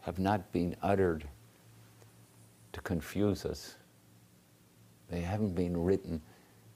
have 0.00 0.18
not 0.18 0.52
been 0.52 0.76
uttered 0.82 1.24
to 2.72 2.80
confuse 2.80 3.44
us. 3.44 3.76
They 5.10 5.20
haven't 5.20 5.54
been 5.54 5.76
written 5.76 6.22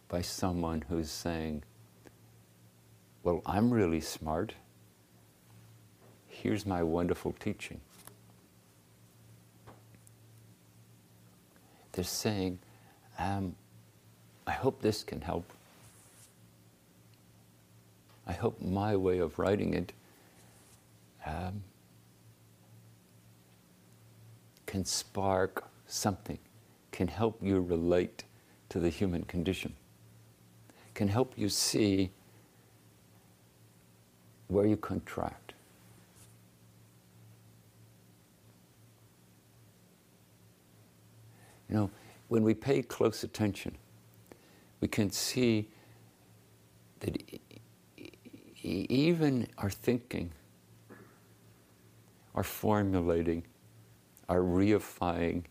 by 0.08 0.22
someone 0.22 0.84
who's 0.88 1.10
saying, 1.10 1.62
Well, 3.22 3.42
I'm 3.44 3.70
really 3.70 4.00
smart. 4.00 4.54
Here's 6.26 6.64
my 6.64 6.82
wonderful 6.82 7.34
teaching. 7.38 7.80
They're 11.92 12.04
saying, 12.04 12.60
um, 13.18 13.56
I 14.46 14.52
hope 14.52 14.80
this 14.80 15.02
can 15.02 15.20
help. 15.20 15.52
I 18.26 18.32
hope 18.32 18.60
my 18.62 18.94
way 18.94 19.18
of 19.18 19.38
writing 19.38 19.74
it 19.74 19.92
um, 21.26 21.64
can 24.66 24.84
spark 24.84 25.66
something, 25.88 26.38
can 26.92 27.08
help 27.08 27.38
you 27.42 27.60
relate 27.60 28.24
to 28.68 28.78
the 28.78 28.90
human 28.90 29.24
condition 29.24 29.74
can 30.98 31.06
help 31.06 31.32
you 31.36 31.48
see 31.48 32.10
where 34.48 34.66
you 34.66 34.76
contract. 34.76 35.54
You 41.70 41.76
know, 41.76 41.90
when 42.26 42.42
we 42.42 42.52
pay 42.52 42.82
close 42.82 43.22
attention, 43.22 43.76
we 44.80 44.88
can 44.88 45.12
see 45.12 45.68
that 46.98 47.16
even 48.64 49.46
our 49.56 49.70
thinking, 49.70 50.32
our 52.34 52.42
formulating, 52.42 53.44
our 54.28 54.40
reifying 54.40 55.44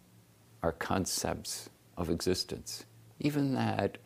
our 0.62 0.74
concepts 0.74 1.70
of 1.96 2.10
existence, 2.10 2.84
even 3.22 3.54
that 3.54 3.98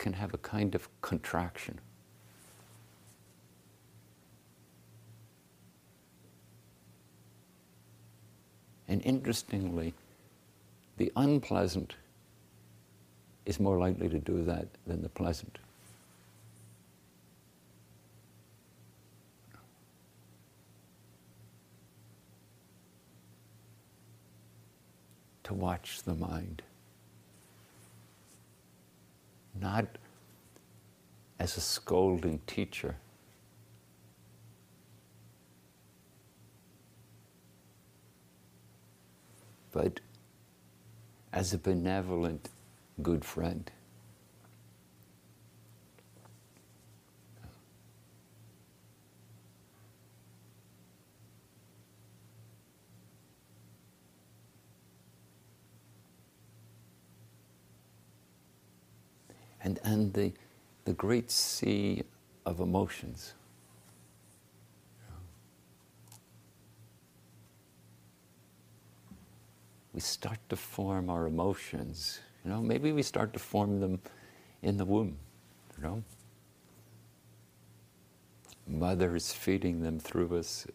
can 0.00 0.14
have 0.14 0.32
a 0.32 0.38
kind 0.38 0.74
of 0.74 0.88
contraction. 1.02 1.78
And 8.88 9.04
interestingly, 9.04 9.92
the 10.96 11.12
unpleasant 11.14 11.94
is 13.44 13.60
more 13.60 13.78
likely 13.78 14.08
to 14.08 14.18
do 14.18 14.42
that 14.44 14.68
than 14.86 15.02
the 15.02 15.10
pleasant. 15.10 15.58
To 25.44 25.54
watch 25.54 26.02
the 26.04 26.14
mind. 26.14 26.62
Not 29.58 29.86
as 31.38 31.56
a 31.56 31.60
scolding 31.60 32.40
teacher. 32.46 32.96
But 39.72 40.00
as 41.32 41.54
a 41.54 41.58
benevolent 41.58 42.48
good 43.02 43.24
friend. 43.24 43.70
And, 59.62 59.78
and 59.84 60.12
the, 60.12 60.32
the 60.84 60.92
great 60.94 61.30
sea 61.30 62.02
of 62.46 62.60
emotions. 62.60 63.34
we 69.92 70.00
start 70.00 70.38
to 70.48 70.56
form 70.56 71.10
our 71.10 71.26
emotions. 71.26 72.20
You 72.44 72.50
know, 72.50 72.60
maybe 72.62 72.92
we 72.92 73.02
start 73.02 73.32
to 73.34 73.38
form 73.38 73.80
them 73.80 74.00
in 74.62 74.76
the 74.76 74.84
womb, 74.84 75.16
you 75.76 75.84
know. 75.84 76.02
Mother 78.66 79.16
is 79.16 79.32
feeding 79.32 79.82
them 79.82 79.98
through 79.98 80.38
us, 80.38 80.66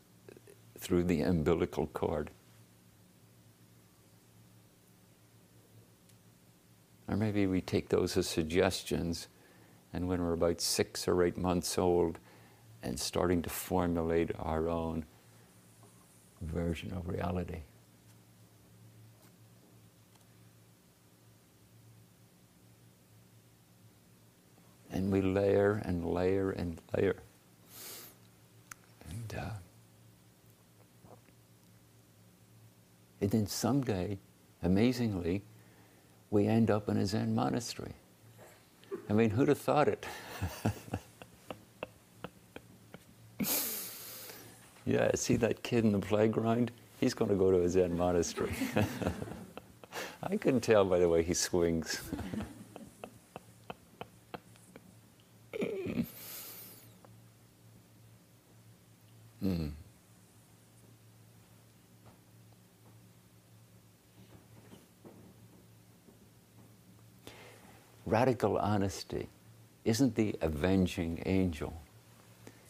through 0.77 1.05
the 1.05 1.21
umbilical 1.21 1.87
cord. 1.87 2.29
Or 7.07 7.15
maybe 7.15 7.45
we 7.47 7.61
take 7.61 7.89
those 7.89 8.17
as 8.17 8.27
suggestions, 8.27 9.27
and 9.93 10.07
when 10.07 10.21
we're 10.21 10.33
about 10.33 10.61
six 10.61 11.07
or 11.07 11.23
eight 11.23 11.37
months 11.37 11.77
old 11.77 12.19
and 12.81 12.99
starting 12.99 13.41
to 13.43 13.49
formulate 13.49 14.31
our 14.39 14.67
own 14.69 15.05
version 16.41 16.91
of 16.93 17.07
reality. 17.07 17.61
and 24.95 25.11
we 25.11 25.21
layer 25.21 25.81
and 25.83 26.05
layer 26.05 26.51
and 26.51 26.79
layer. 26.95 27.17
And, 29.09 29.35
uh, 29.37 29.49
and 33.19 33.29
then 33.29 33.45
someday, 33.45 34.17
amazingly, 34.63 35.43
we 36.35 36.45
end 36.47 36.69
up 36.69 36.89
in 36.89 36.97
a 36.97 37.05
Zen 37.05 37.33
monastery. 37.33 37.93
I 39.09 39.13
mean, 39.13 39.29
who'd 39.29 39.47
have 39.47 39.57
thought 39.57 39.87
it? 39.87 40.05
yeah, 44.85 45.11
see 45.15 45.37
that 45.37 45.63
kid 45.63 45.85
in 45.85 45.93
the 45.93 45.99
playground? 45.99 46.73
He's 46.99 47.13
going 47.13 47.29
to 47.29 47.37
go 47.37 47.51
to 47.51 47.61
a 47.61 47.69
Zen 47.69 47.95
monastery. 47.97 48.53
I 50.23 50.35
couldn't 50.35 50.59
tell 50.59 50.83
by 50.83 50.99
the 50.99 51.07
way 51.07 51.23
he 51.23 51.33
swings. 51.33 52.01
Mm. 59.43 59.74
Radical 68.05 68.57
honesty 68.57 69.29
isn't 69.83 70.15
the 70.15 70.35
avenging 70.41 71.23
angel. 71.25 71.81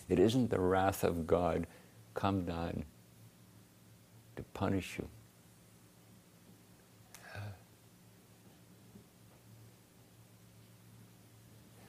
It 0.08 0.19
isn't 0.19 0.50
the 0.50 0.60
wrath 0.60 1.04
of 1.04 1.28
God 1.28 1.67
come 2.13 2.45
down 2.45 2.86
to 4.36 4.43
punish 4.54 4.98
you. 4.98 5.08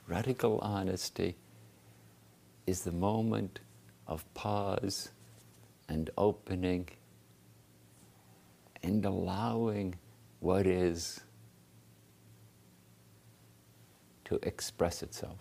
Radical 0.08 0.60
honesty 0.60 1.34
is 2.66 2.82
the 2.82 2.92
moment 2.92 3.58
of 4.06 4.24
pause 4.34 5.10
and 5.88 6.10
opening 6.16 6.88
and 8.84 9.04
allowing 9.04 9.96
what 10.38 10.64
is 10.66 11.20
to 14.26 14.38
express 14.42 15.02
itself. 15.02 15.38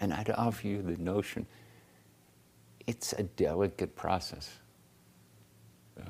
And 0.00 0.12
I'd 0.14 0.30
offer 0.30 0.66
you 0.66 0.80
the 0.82 0.96
notion 0.96 1.46
it's 2.88 3.12
a 3.12 3.22
delicate 3.22 3.94
process. 3.96 4.50
Yeah. 5.98 6.04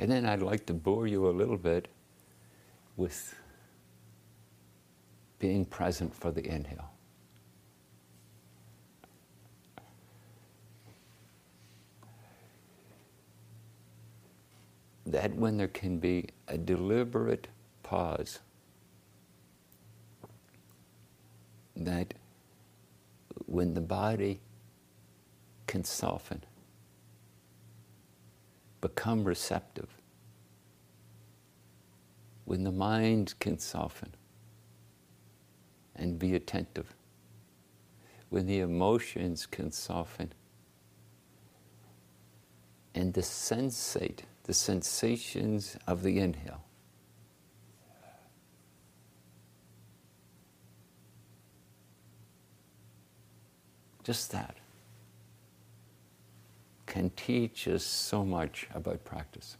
And 0.00 0.10
then 0.10 0.24
I'd 0.24 0.42
like 0.42 0.64
to 0.66 0.72
bore 0.72 1.06
you 1.06 1.28
a 1.28 1.30
little 1.30 1.58
bit 1.58 1.86
with 2.96 3.34
being 5.38 5.66
present 5.66 6.14
for 6.14 6.30
the 6.30 6.42
inhale. 6.46 6.90
That 15.04 15.34
when 15.34 15.58
there 15.58 15.68
can 15.68 15.98
be 15.98 16.28
a 16.48 16.56
deliberate 16.56 17.48
pause, 17.82 18.38
that 21.76 22.14
when 23.44 23.74
the 23.74 23.82
body 23.82 24.40
can 25.66 25.84
soften, 25.84 26.42
become 28.80 29.24
receptive, 29.24 29.88
when 32.44 32.64
the 32.64 32.72
mind 32.72 33.34
can 33.38 33.58
soften 33.58 34.14
and 35.94 36.18
be 36.18 36.34
attentive, 36.34 36.94
when 38.28 38.46
the 38.46 38.60
emotions 38.60 39.46
can 39.46 39.70
soften 39.70 40.32
and 42.94 43.14
the 43.14 43.20
sensate 43.20 44.20
the 44.44 44.54
sensations 44.54 45.76
of 45.86 46.02
the 46.02 46.18
inhale. 46.18 46.64
Just 54.02 54.32
that 54.32 54.59
can 56.90 57.08
teach 57.10 57.68
us 57.68 57.84
so 57.84 58.24
much 58.24 58.66
about 58.74 59.04
practice. 59.04 59.56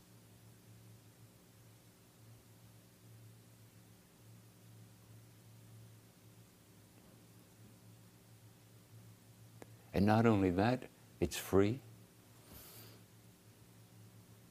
And 9.95 10.05
not 10.05 10.27
only 10.27 10.51
that, 10.51 10.83
it's 11.21 11.37
free. 11.37 11.79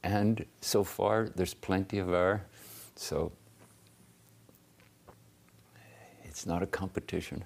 And 0.02 0.46
so 0.62 0.82
far, 0.82 1.28
there's 1.28 1.52
plenty 1.52 1.98
of 1.98 2.10
air, 2.14 2.46
so 2.96 3.30
it's 6.24 6.46
not 6.46 6.62
a 6.62 6.66
competition. 6.66 7.44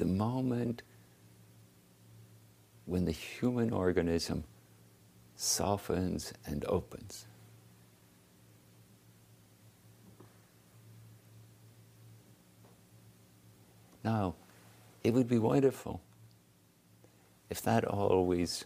The 0.00 0.06
moment 0.06 0.82
when 2.86 3.04
the 3.04 3.12
human 3.12 3.70
organism 3.70 4.44
softens 5.36 6.32
and 6.46 6.64
opens, 6.64 7.26
Now, 14.02 14.34
it 15.04 15.12
would 15.12 15.28
be 15.28 15.38
wonderful 15.38 16.00
if 17.50 17.60
that 17.62 17.84
always 17.84 18.64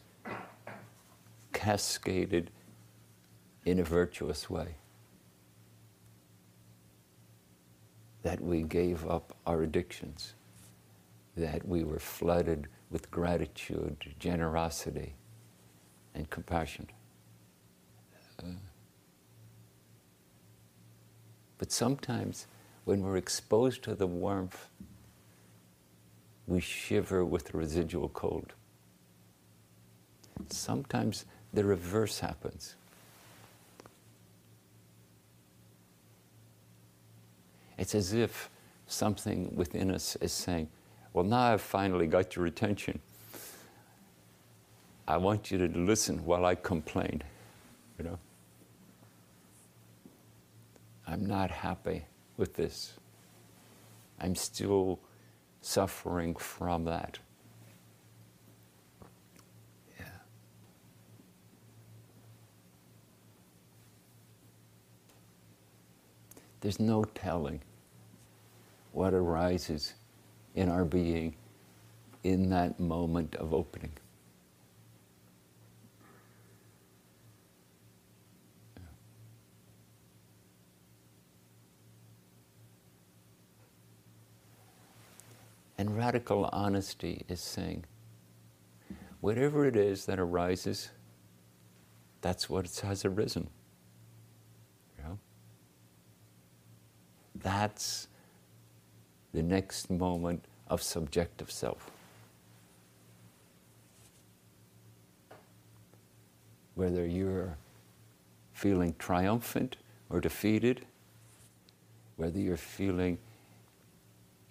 cascaded 1.52 2.50
in 3.64 3.80
a 3.80 3.82
virtuous 3.82 4.48
way. 4.48 4.76
That 8.22 8.40
we 8.40 8.62
gave 8.62 9.06
up 9.06 9.36
our 9.44 9.62
addictions, 9.62 10.34
that 11.36 11.66
we 11.66 11.84
were 11.84 11.98
flooded 11.98 12.68
with 12.90 13.10
gratitude, 13.10 14.14
generosity, 14.18 15.14
and 16.14 16.30
compassion. 16.30 16.88
Uh, 18.38 18.46
but 21.58 21.72
sometimes 21.72 22.46
when 22.84 23.02
we're 23.02 23.16
exposed 23.16 23.82
to 23.82 23.94
the 23.94 24.06
warmth 24.06 24.68
we 26.46 26.60
shiver 26.60 27.24
with 27.24 27.46
the 27.46 27.58
residual 27.58 28.08
cold. 28.08 28.52
Sometimes 30.50 31.24
the 31.52 31.64
reverse 31.64 32.20
happens. 32.20 32.74
It's 37.78 37.94
as 37.94 38.12
if 38.12 38.50
something 38.86 39.54
within 39.56 39.90
us 39.90 40.16
is 40.16 40.32
saying, 40.32 40.68
Well, 41.14 41.24
now 41.24 41.52
I've 41.52 41.60
finally 41.62 42.08
got 42.08 42.34
your 42.34 42.44
attention. 42.46 43.00
I 45.06 45.16
want 45.16 45.50
you 45.50 45.58
to 45.58 45.78
listen 45.78 46.24
while 46.24 46.44
I 46.44 46.56
complain. 46.56 47.22
You 47.98 48.04
know? 48.04 48.18
I'm 51.06 51.24
not 51.24 51.52
happy 51.52 52.04
with 52.36 52.54
this. 52.54 52.94
I'm 54.18 54.34
still 54.34 54.98
suffering 55.60 56.34
from 56.34 56.84
that. 56.86 57.20
Yeah. 60.00 60.06
There's 66.60 66.80
no 66.80 67.04
telling 67.04 67.60
what 68.90 69.14
arises 69.14 69.94
in 70.54 70.68
our 70.68 70.84
being 70.84 71.34
in 72.22 72.50
that 72.50 72.80
moment 72.80 73.34
of 73.36 73.52
opening. 73.52 73.92
And 85.76 85.96
radical 85.96 86.48
honesty 86.52 87.24
is 87.28 87.40
saying, 87.40 87.84
whatever 89.20 89.66
it 89.66 89.76
is 89.76 90.06
that 90.06 90.18
arises, 90.18 90.90
that's 92.20 92.48
what 92.48 92.80
has 92.84 93.04
arisen. 93.04 93.50
That's 97.44 98.08
the 99.34 99.42
next 99.42 99.90
moment 99.90 100.44
of 100.68 100.80
subjective 100.80 101.50
self. 101.50 101.90
Whether 106.76 107.04
you're 107.04 107.56
feeling 108.52 108.94
triumphant 108.98 109.76
or 110.08 110.20
defeated, 110.20 110.86
whether 112.16 112.38
you're 112.38 112.56
feeling 112.56 113.18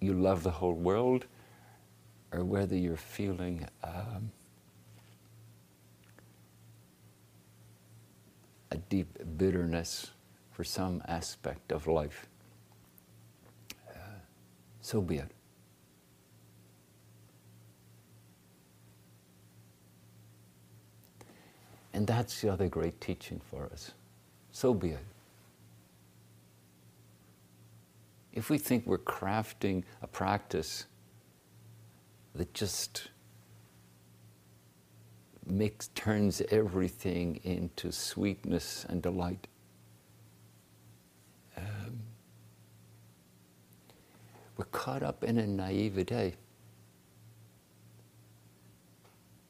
you 0.02 0.13
love 0.13 0.43
the 0.43 0.52
whole 0.52 0.74
world 0.74 1.26
or 2.34 2.43
whether 2.43 2.76
you're 2.76 2.98
feeling 2.98 3.65
um, 3.86 4.32
a 8.72 8.78
deep 8.78 9.17
bitterness 9.38 10.12
for 10.52 10.65
some 10.65 11.02
aspect 11.08 11.72
of 11.72 11.88
life. 11.88 12.28
So 14.84 15.02
be 15.02 15.17
it. 15.17 15.32
And 21.93 22.06
that's 22.06 22.41
the 22.41 22.54
other 22.54 22.69
great 22.69 23.02
teaching 23.02 23.41
for 23.50 23.65
us. 23.74 23.93
So 24.52 24.76
be 24.76 24.89
it. 24.91 25.06
if 28.34 28.50
we 28.50 28.58
think 28.58 28.86
we're 28.86 28.98
crafting 28.98 29.84
a 30.02 30.08
practice 30.08 30.86
that 32.36 32.54
just 32.54 33.10
makes 35.46 35.89
turns 35.89 36.41
everything 36.50 37.39
into 37.43 37.91
sweetness 37.91 38.86
and 38.89 39.02
delight. 39.02 39.48
Um, 41.56 42.00
we're 44.58 44.66
caught 44.66 45.04
up 45.04 45.24
in 45.24 45.38
a 45.38 45.48
naivete. 45.48 46.36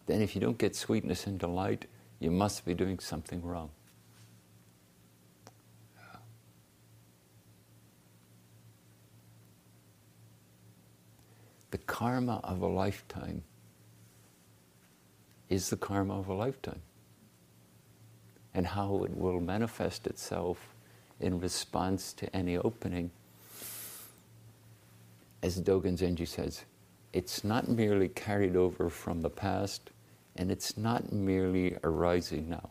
Then, 0.05 0.21
if 0.21 0.35
you 0.35 0.41
don't 0.41 0.57
get 0.57 0.75
sweetness 0.75 1.27
and 1.27 1.39
delight, 1.39 1.85
you 2.19 2.31
must 2.31 2.65
be 2.65 2.73
doing 2.73 2.99
something 2.99 3.41
wrong. 3.41 3.69
the 11.73 11.79
karma 11.79 12.39
of 12.43 12.61
a 12.61 12.67
lifetime 12.67 13.41
is 15.49 15.71
the 15.71 15.75
karma 15.75 16.19
of 16.19 16.27
a 16.27 16.33
lifetime. 16.33 16.83
And 18.53 18.67
how 18.67 19.03
it 19.05 19.17
will 19.17 19.39
manifest 19.39 20.05
itself 20.05 20.75
in 21.19 21.39
response 21.39 22.13
to 22.13 22.35
any 22.35 22.59
opening. 22.59 23.09
As 25.43 25.59
Dogen 25.59 25.97
Zenji 25.97 26.25
says, 26.25 26.63
it's 27.11 27.43
not 27.43 27.67
merely 27.67 28.07
carried 28.07 28.55
over 28.55 28.89
from 28.89 29.19
the 29.19 29.29
past, 29.29 29.91
and 30.37 30.49
it's 30.49 30.77
not 30.77 31.11
merely 31.11 31.77
arising 31.83 32.49
now. 32.49 32.69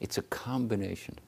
It's 0.00 0.18
a 0.18 0.22
combination. 0.22 1.18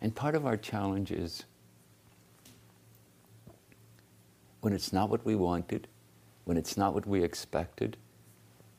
And 0.00 0.12
part 0.12 0.34
of 0.34 0.46
our 0.46 0.56
challenge 0.56 1.12
is 1.12 1.44
when 4.62 4.72
it's 4.72 4.92
not 4.92 5.10
what 5.10 5.24
we 5.24 5.36
wanted, 5.36 5.86
when 6.44 6.56
it's 6.56 6.76
not 6.76 6.92
what 6.92 7.06
we 7.06 7.22
expected, 7.22 7.96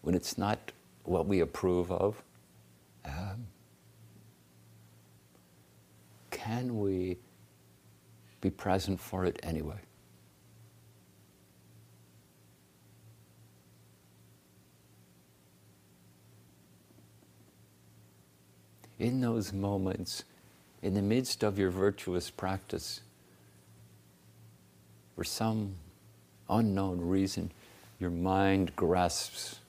when 0.01 0.15
it's 0.15 0.37
not 0.37 0.73
what 1.03 1.27
we 1.27 1.39
approve 1.39 1.89
of, 1.93 2.21
um, 3.07 3.47
can 6.31 6.79
we 6.79 7.17
be 8.41 8.49
present 8.49 8.99
for 8.99 9.25
it 9.25 9.39
anyway? 9.43 9.79
In 18.99 19.21
those 19.21 19.53
moments, 19.53 20.23
in 20.81 20.93
the 20.93 21.01
midst 21.01 21.43
of 21.43 21.59
your 21.59 21.69
virtuous 21.69 22.29
practice, 22.31 23.01
for 25.15 25.23
some 25.23 25.75
unknown 26.49 27.01
reason, 27.01 27.51
your 27.99 28.09
mind 28.09 28.75
grasps 28.75 29.59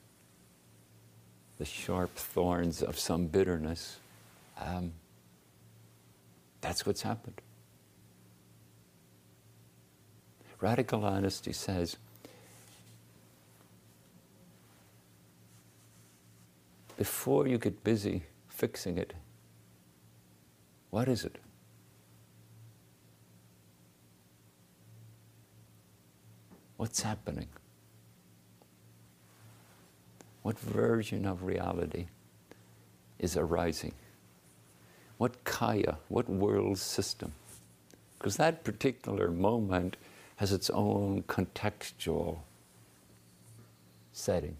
the 1.59 1.65
sharp 1.65 2.15
thorns 2.15 2.81
of 2.81 2.97
some 2.97 3.27
bitterness, 3.27 3.99
um, 4.59 4.93
that's 6.61 6.85
what's 6.85 7.03
happened. 7.03 7.39
Radical 10.61 11.05
honesty 11.05 11.53
says, 11.53 11.95
before 16.97 17.47
you 17.47 17.57
get 17.57 17.83
busy 17.83 18.23
fixing 18.49 18.97
it, 18.97 19.13
What 20.89 21.07
is 21.07 21.23
it? 21.23 21.37
What's 26.77 27.01
happening? 27.01 27.47
What 30.41 30.57
version 30.59 31.25
of 31.25 31.43
reality 31.43 32.07
is 33.19 33.35
arising? 33.35 33.93
What 35.17 35.43
kaya, 35.43 35.97
what 36.07 36.29
world 36.29 36.77
system? 36.77 37.33
Because 38.17 38.37
that 38.37 38.63
particular 38.63 39.29
moment 39.29 39.97
has 40.37 40.53
its 40.53 40.69
own 40.69 41.23
contextual 41.23 42.39
setting. 44.13 44.57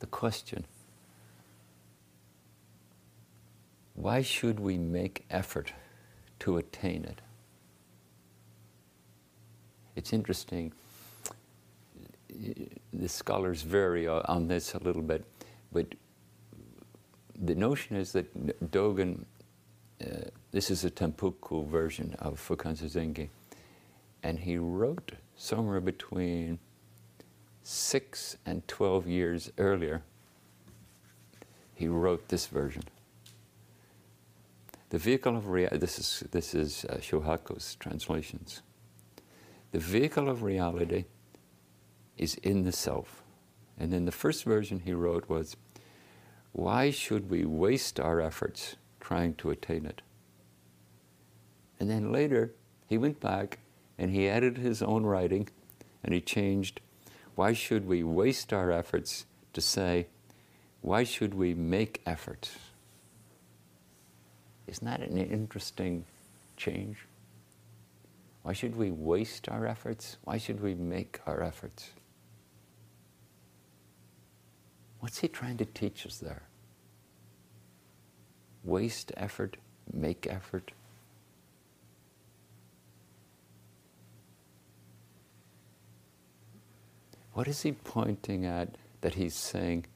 The 0.00 0.06
question 0.06 0.64
why 3.98 4.22
should 4.22 4.60
we 4.60 4.78
make 4.78 5.24
effort 5.28 5.72
to 6.38 6.56
attain 6.56 7.04
it? 7.04 7.20
It's 9.96 10.12
interesting, 10.12 10.72
the 12.92 13.08
scholars 13.08 13.62
vary 13.62 14.06
on 14.06 14.46
this 14.46 14.74
a 14.74 14.78
little 14.78 15.02
bit, 15.02 15.24
but 15.72 15.86
the 17.34 17.56
notion 17.56 17.96
is 17.96 18.12
that 18.12 18.70
Dogen, 18.70 19.24
uh, 20.00 20.30
this 20.52 20.70
is 20.70 20.84
a 20.84 20.90
Tempuku 20.90 21.66
version 21.66 22.14
of 22.20 22.38
Fukan 22.38 22.76
Zazengi, 22.76 23.30
and 24.22 24.38
he 24.38 24.58
wrote 24.58 25.12
somewhere 25.36 25.80
between 25.80 26.60
six 27.64 28.36
and 28.46 28.66
12 28.68 29.08
years 29.08 29.50
earlier, 29.58 30.02
he 31.74 31.88
wrote 31.88 32.28
this 32.28 32.46
version. 32.46 32.84
The 34.90 34.98
vehicle 34.98 35.36
of 35.36 35.48
reality, 35.48 35.78
this 35.78 35.98
is, 35.98 36.24
this 36.30 36.54
is 36.54 36.86
uh, 36.86 36.94
Shohaku's 36.94 37.74
translations. 37.74 38.62
The 39.72 39.78
vehicle 39.78 40.30
of 40.30 40.42
reality 40.42 41.04
is 42.16 42.36
in 42.36 42.64
the 42.64 42.72
self. 42.72 43.22
And 43.78 43.92
then 43.92 44.06
the 44.06 44.12
first 44.12 44.44
version 44.44 44.80
he 44.80 44.94
wrote 44.94 45.28
was, 45.28 45.56
Why 46.52 46.90
should 46.90 47.28
we 47.28 47.44
waste 47.44 48.00
our 48.00 48.20
efforts 48.20 48.76
trying 48.98 49.34
to 49.34 49.50
attain 49.50 49.84
it? 49.84 50.00
And 51.78 51.90
then 51.90 52.10
later, 52.10 52.54
he 52.86 52.96
went 52.96 53.20
back 53.20 53.58
and 53.98 54.10
he 54.10 54.28
added 54.28 54.56
his 54.56 54.82
own 54.82 55.04
writing 55.04 55.48
and 56.02 56.14
he 56.14 56.20
changed, 56.22 56.80
Why 57.34 57.52
should 57.52 57.86
we 57.86 58.02
waste 58.02 58.54
our 58.54 58.72
efforts 58.72 59.26
to 59.52 59.60
say, 59.60 60.06
Why 60.80 61.04
should 61.04 61.34
we 61.34 61.52
make 61.52 62.00
efforts? 62.06 62.56
Isn't 64.68 64.84
that 64.84 65.00
an 65.00 65.16
interesting 65.16 66.04
change? 66.58 66.98
Why 68.42 68.52
should 68.52 68.76
we 68.76 68.90
waste 68.90 69.48
our 69.48 69.66
efforts? 69.66 70.18
Why 70.24 70.36
should 70.36 70.60
we 70.60 70.74
make 70.74 71.20
our 71.26 71.42
efforts? 71.42 71.90
What's 75.00 75.18
he 75.18 75.28
trying 75.28 75.56
to 75.56 75.64
teach 75.64 76.04
us 76.04 76.18
there? 76.18 76.42
Waste 78.62 79.12
effort, 79.16 79.56
make 79.92 80.26
effort. 80.28 80.72
What 87.32 87.48
is 87.48 87.62
he 87.62 87.72
pointing 87.72 88.44
at 88.44 88.74
that 89.00 89.14
he's 89.14 89.34
saying? 89.34 89.86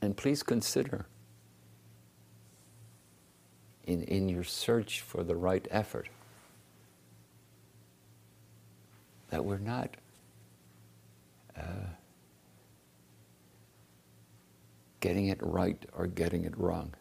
And 0.00 0.16
please 0.16 0.42
consider 0.42 1.06
in, 3.90 4.04
in 4.04 4.28
your 4.28 4.44
search 4.44 5.00
for 5.00 5.24
the 5.24 5.34
right 5.34 5.66
effort. 5.70 6.08
That 9.30 9.44
we're 9.44 9.58
not 9.58 9.96
uh, 11.56 11.90
getting 15.00 15.26
it 15.26 15.38
right 15.42 15.84
or 15.92 16.06
getting 16.06 16.44
it 16.44 16.56
wrong. 16.56 16.94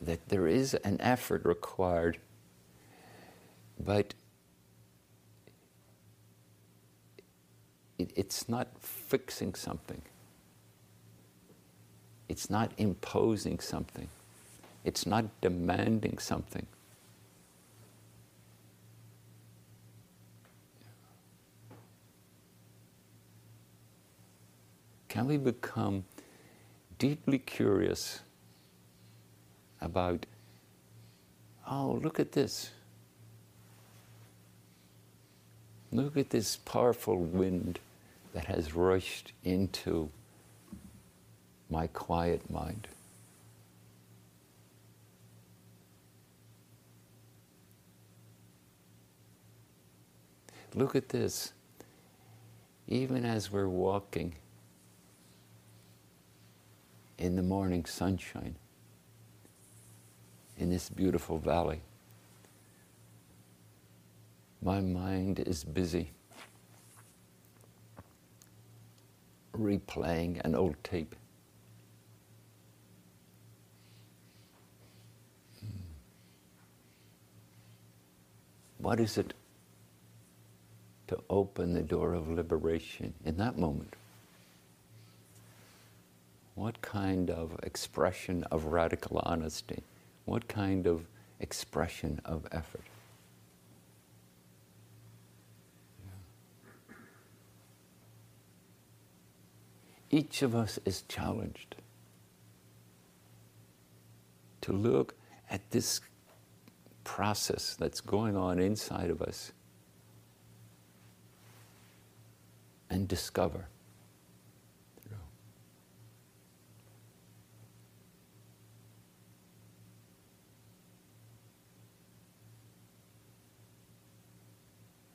That 0.00 0.28
there 0.30 0.46
is 0.46 0.74
an 0.74 0.98
effort 1.00 1.44
required, 1.44 2.18
but 3.78 4.14
it, 7.98 8.12
it's 8.16 8.48
not 8.48 8.68
fixing 8.80 9.54
something. 9.54 10.02
It's 12.32 12.48
not 12.48 12.72
imposing 12.78 13.58
something. 13.58 14.08
It's 14.84 15.04
not 15.04 15.26
demanding 15.42 16.16
something. 16.16 16.64
Can 25.08 25.26
we 25.26 25.36
become 25.36 26.04
deeply 26.98 27.36
curious 27.38 28.20
about, 29.82 30.24
oh, 31.70 32.00
look 32.02 32.18
at 32.18 32.32
this. 32.32 32.70
Look 35.92 36.16
at 36.16 36.30
this 36.30 36.56
powerful 36.56 37.18
wind 37.18 37.78
that 38.32 38.46
has 38.46 38.74
rushed 38.74 39.34
into 39.44 40.08
my 41.72 41.86
quiet 41.88 42.50
mind. 42.50 42.86
Look 50.74 50.94
at 50.94 51.08
this. 51.08 51.54
Even 52.88 53.24
as 53.24 53.50
we're 53.50 53.68
walking 53.68 54.34
in 57.16 57.36
the 57.36 57.42
morning 57.42 57.86
sunshine 57.86 58.54
in 60.58 60.68
this 60.68 60.90
beautiful 60.90 61.38
valley, 61.38 61.80
my 64.60 64.80
mind 64.80 65.40
is 65.40 65.64
busy 65.64 66.10
replaying 69.56 70.38
an 70.44 70.54
old 70.54 70.76
tape. 70.84 71.14
What 78.82 78.98
is 78.98 79.16
it 79.16 79.32
to 81.06 81.18
open 81.30 81.72
the 81.72 81.82
door 81.82 82.14
of 82.14 82.28
liberation 82.28 83.14
in 83.24 83.36
that 83.36 83.56
moment? 83.56 83.94
What 86.56 86.82
kind 86.82 87.30
of 87.30 87.58
expression 87.62 88.42
of 88.50 88.64
radical 88.66 89.22
honesty? 89.24 89.84
What 90.24 90.48
kind 90.48 90.88
of 90.88 91.06
expression 91.38 92.20
of 92.24 92.44
effort? 92.50 92.82
Each 100.10 100.42
of 100.42 100.56
us 100.56 100.80
is 100.84 101.02
challenged 101.02 101.76
to 104.62 104.72
look 104.72 105.14
at 105.48 105.70
this 105.70 106.00
process 107.12 107.76
that's 107.78 108.00
going 108.00 108.38
on 108.38 108.58
inside 108.58 109.10
of 109.10 109.20
us 109.20 109.52
and 112.88 113.06
discover. 113.06 113.68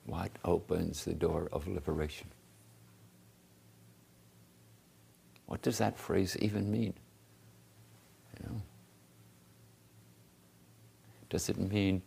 What 0.05 0.29
opens 0.45 1.03
the 1.03 1.15
door 1.15 1.49
of 1.51 1.67
liberation? 1.67 2.27
What 5.47 5.63
does 5.63 5.79
that 5.79 5.97
phrase 5.97 6.37
even 6.39 6.69
mean? 6.69 6.93
Does 11.29 11.49
it 11.49 11.57
mean 11.57 12.01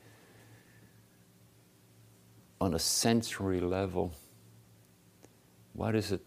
on 2.60 2.74
a 2.74 2.78
sensory 2.78 3.60
level? 3.60 4.12
What 5.72 5.94
is 5.94 6.12
it 6.12 6.22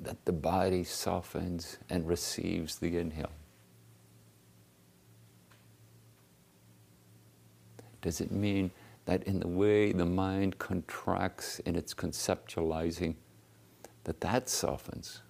that 0.00 0.24
the 0.24 0.32
body 0.32 0.84
softens 0.84 1.78
and 1.88 2.06
receives 2.06 2.76
the 2.76 2.98
inhale? 2.98 3.32
Does 8.02 8.20
it 8.20 8.30
mean 8.30 8.70
that 9.06 9.24
in 9.24 9.40
the 9.40 9.48
way 9.48 9.92
the 9.92 10.04
mind 10.04 10.58
contracts 10.58 11.58
in 11.60 11.76
its 11.76 11.92
conceptualizing, 11.92 13.16
that 14.04 14.20
that 14.20 14.48
softens? 14.48 15.22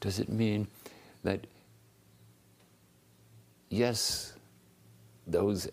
Does 0.00 0.20
it 0.20 0.28
mean 0.28 0.68
that, 1.24 1.46
yes, 3.68 4.34
those 5.26 5.68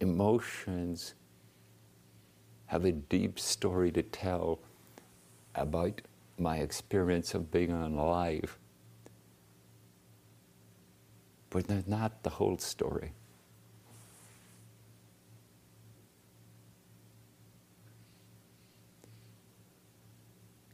emotions 0.00 1.14
have 2.66 2.84
a 2.84 2.92
deep 2.92 3.38
story 3.38 3.90
to 3.92 4.02
tell 4.02 4.58
about 5.54 6.00
my 6.38 6.58
experience 6.58 7.34
of 7.34 7.50
being 7.50 7.70
alive, 7.70 8.58
but 11.50 11.66
they're 11.66 11.84
not 11.86 12.22
the 12.24 12.30
whole 12.30 12.58
story. 12.58 13.12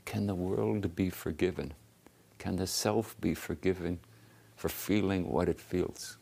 Can 0.05 0.27
the 0.27 0.35
world 0.35 0.97
be 0.97 1.11
forgiven? 1.11 1.75
Can 2.41 2.57
the 2.57 2.67
self 2.67 3.21
be 3.21 3.35
forgiven 3.35 4.01
for 4.57 4.71
feeling 4.71 5.31
what 5.31 5.47
it 5.49 5.61
feels? 5.61 6.17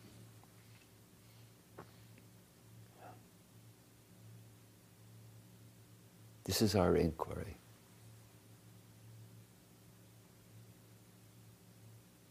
This 6.43 6.61
is 6.61 6.75
our 6.75 6.97
inquiry. 6.97 7.57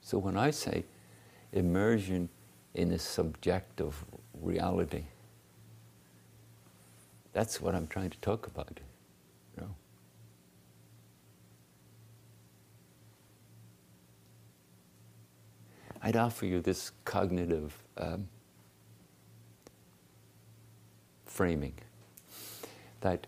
So 0.01 0.17
when 0.17 0.35
I 0.35 0.51
say 0.51 0.83
immersion 1.53 2.27
in 2.73 2.91
a 2.91 2.99
subjective 2.99 4.03
reality, 4.33 5.05
that's 7.31 7.61
what 7.61 7.73
I'm 7.73 7.87
trying 7.87 8.09
to 8.09 8.17
talk 8.17 8.47
about. 8.47 8.81
You 9.55 9.61
know? 9.61 9.75
I'd 16.01 16.15
offer 16.15 16.45
you 16.45 16.61
this 16.61 16.91
cognitive 17.05 17.77
um, 17.97 18.27
framing 21.25 21.73
that 23.01 23.27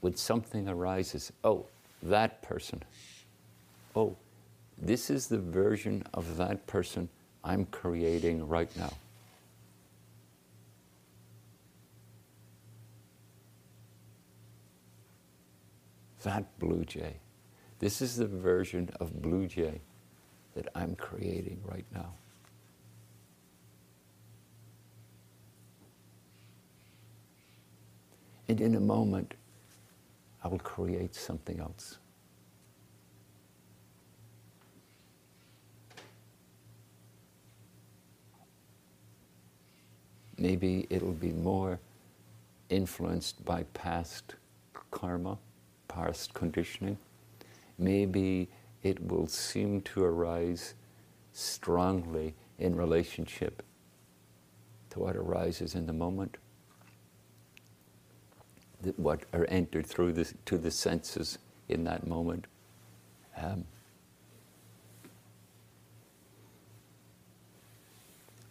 when 0.00 0.16
something 0.16 0.68
arises, 0.68 1.32
oh, 1.44 1.66
that 2.02 2.42
person, 2.42 2.82
oh, 3.96 4.16
this 4.80 5.10
is 5.10 5.26
the 5.26 5.38
version 5.38 6.04
of 6.14 6.36
that 6.36 6.66
person 6.66 7.08
I'm 7.42 7.64
creating 7.66 8.46
right 8.46 8.74
now. 8.76 8.92
That 16.22 16.58
blue 16.58 16.84
jay. 16.84 17.16
This 17.78 18.02
is 18.02 18.16
the 18.16 18.26
version 18.26 18.90
of 18.98 19.22
blue 19.22 19.46
jay 19.46 19.80
that 20.54 20.68
I'm 20.74 20.96
creating 20.96 21.60
right 21.64 21.86
now. 21.94 22.14
And 28.48 28.60
in 28.60 28.74
a 28.74 28.80
moment, 28.80 29.34
I 30.42 30.48
will 30.48 30.58
create 30.58 31.14
something 31.14 31.60
else. 31.60 31.98
Maybe 40.38 40.86
it'll 40.88 41.12
be 41.12 41.32
more 41.32 41.80
influenced 42.70 43.44
by 43.44 43.64
past 43.74 44.36
karma, 44.90 45.38
past 45.88 46.32
conditioning. 46.32 46.96
Maybe 47.78 48.48
it 48.82 49.06
will 49.06 49.26
seem 49.26 49.80
to 49.82 50.04
arise 50.04 50.74
strongly 51.32 52.34
in 52.58 52.74
relationship 52.74 53.62
to 54.90 54.98
what 54.98 55.16
arises 55.16 55.74
in 55.74 55.86
the 55.86 55.92
moment 55.92 56.38
what 58.96 59.24
are 59.32 59.46
entered 59.48 59.86
through 59.86 60.12
the, 60.12 60.32
to 60.46 60.58
the 60.58 60.70
senses 60.70 61.38
in 61.68 61.84
that 61.84 62.06
moment. 62.06 62.46
Um, 63.36 63.64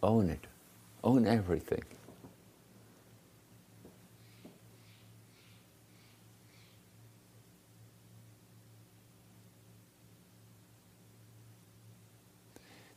own 0.02 0.30
it, 0.30 0.46
own 1.02 1.26
everything. 1.26 1.82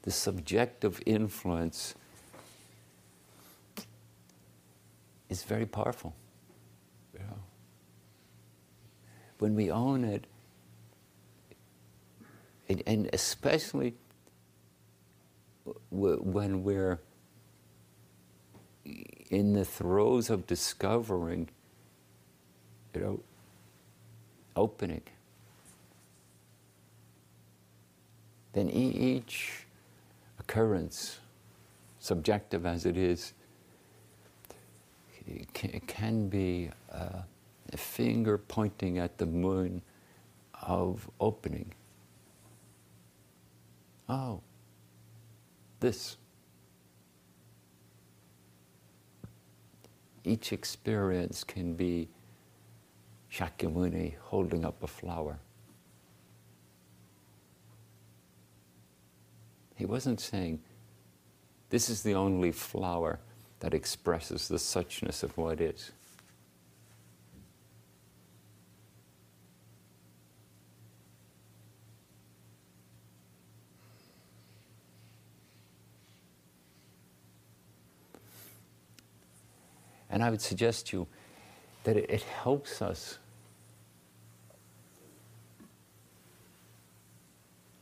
The 0.04 0.12
subjective 0.12 1.02
influence 1.06 1.96
is 5.30 5.44
very 5.44 5.66
powerful. 5.66 6.14
When 9.40 9.56
we 9.56 9.72
own 9.72 10.04
it, 10.04 10.28
and 12.86 13.10
especially 13.12 13.96
when 15.90 16.64
we're 16.64 17.00
in 19.30 19.54
the 19.54 19.66
throes 19.66 20.30
of 20.30 20.46
discovering, 20.46 21.50
you 22.94 23.02
know, 23.02 23.20
opening, 24.56 25.02
then 28.54 28.70
each 28.70 29.66
occurrence, 30.52 31.20
subjective 32.00 32.66
as 32.66 32.86
it 32.86 32.98
is, 32.98 33.34
can 35.88 36.28
be. 36.28 36.70
Uh, 36.92 37.22
a 37.74 37.78
finger 37.78 38.38
pointing 38.38 38.98
at 38.98 39.18
the 39.18 39.26
moon 39.26 39.82
of 40.62 41.10
opening. 41.20 41.74
Oh, 44.10 44.42
this. 45.80 46.18
Each 50.24 50.52
experience 50.54 51.44
can 51.44 51.74
be 51.74 52.10
Shakyamuni 53.32 54.16
holding 54.22 54.66
up 54.66 54.84
a 54.84 54.88
flower. 54.88 55.40
He 59.82 59.86
wasn't 59.86 60.20
saying, 60.20 60.62
this 61.72 61.90
is 61.90 62.04
the 62.04 62.14
only 62.14 62.52
flower 62.52 63.20
that 63.62 63.74
expresses 63.74 64.48
the 64.48 64.58
suchness 64.58 65.24
of 65.24 65.36
what 65.36 65.60
is. 65.60 65.92
And 80.12 80.22
I 80.22 80.30
would 80.30 80.42
suggest 80.42 80.90
to 80.90 80.98
you 80.98 81.08
that 81.86 81.98
it, 81.98 82.08
it 82.08 82.22
helps 82.22 82.84
us 82.84 83.18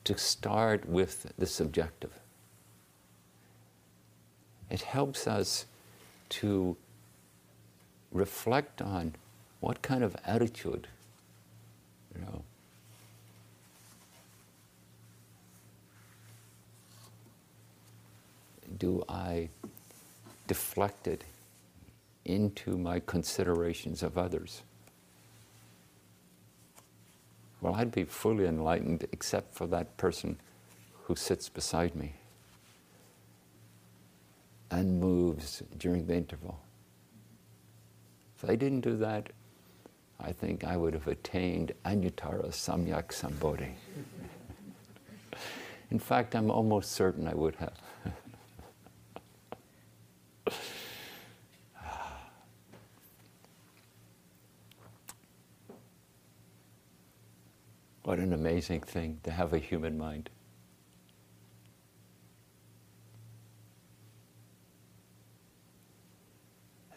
to 0.10 0.18
start 0.18 0.90
with 0.90 1.32
the 1.38 1.46
subjective. 1.46 2.12
It 4.72 4.82
helps 4.82 5.28
us 5.28 5.68
to 6.30 6.76
reflect 8.12 8.82
on 8.82 9.14
what 9.60 9.84
kind 9.84 10.04
of 10.04 10.16
attitude, 10.26 10.88
you 12.16 12.22
know, 12.22 12.42
do 18.80 19.04
I 19.08 19.50
deflect 20.48 21.08
it 21.08 21.24
into 22.26 22.80
my 22.80 23.00
considerations 23.00 24.02
of 24.02 24.18
others. 24.18 24.64
Well, 27.62 27.76
I'd 27.76 27.92
be 27.92 28.06
fully 28.06 28.46
enlightened 28.46 29.06
except 29.12 29.54
for 29.54 29.68
that 29.68 29.98
person 29.98 30.40
who 31.04 31.16
sits 31.16 31.50
beside 31.50 31.96
me 31.96 32.14
and 34.72 35.00
moves 35.00 35.64
during 35.78 36.06
the 36.06 36.16
interval. 36.16 36.60
If 38.38 38.50
I 38.50 38.56
didn't 38.56 38.82
do 38.82 38.96
that, 38.98 39.32
I 40.20 40.32
think 40.32 40.64
I 40.64 40.78
would 40.78 40.94
have 40.94 41.08
attained 41.08 41.74
Anuttara 41.86 42.50
Samyak 42.50 43.08
Sambodhi. 43.08 43.72
In 45.92 46.00
fact, 46.00 46.36
I'm 46.36 46.52
almost 46.52 46.92
certain 46.92 47.28
I 47.28 47.34
would 47.34 47.56
have. 47.56 47.74
What 58.20 58.28
an 58.28 58.34
amazing 58.34 58.82
thing 58.82 59.18
to 59.24 59.32
have 59.32 59.54
a 59.54 59.60
human 59.60 59.98
mind. 59.98 60.30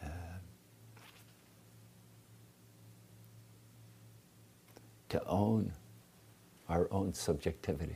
Um, 0.03 0.09
to 5.07 5.25
own 5.25 5.71
our 6.67 6.89
own 6.91 7.13
subjectivity. 7.13 7.95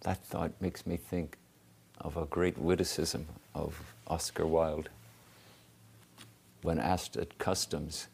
That 0.00 0.24
thought 0.24 0.52
makes 0.62 0.86
me 0.86 0.96
think 0.96 1.36
of 2.00 2.16
a 2.16 2.26
great 2.26 2.58
witticism 2.58 3.26
of 3.54 3.94
Oscar 4.06 4.46
Wilde. 4.46 4.88
When 6.62 6.78
asked 6.78 7.16
at 7.16 7.38
customs, 7.38 8.08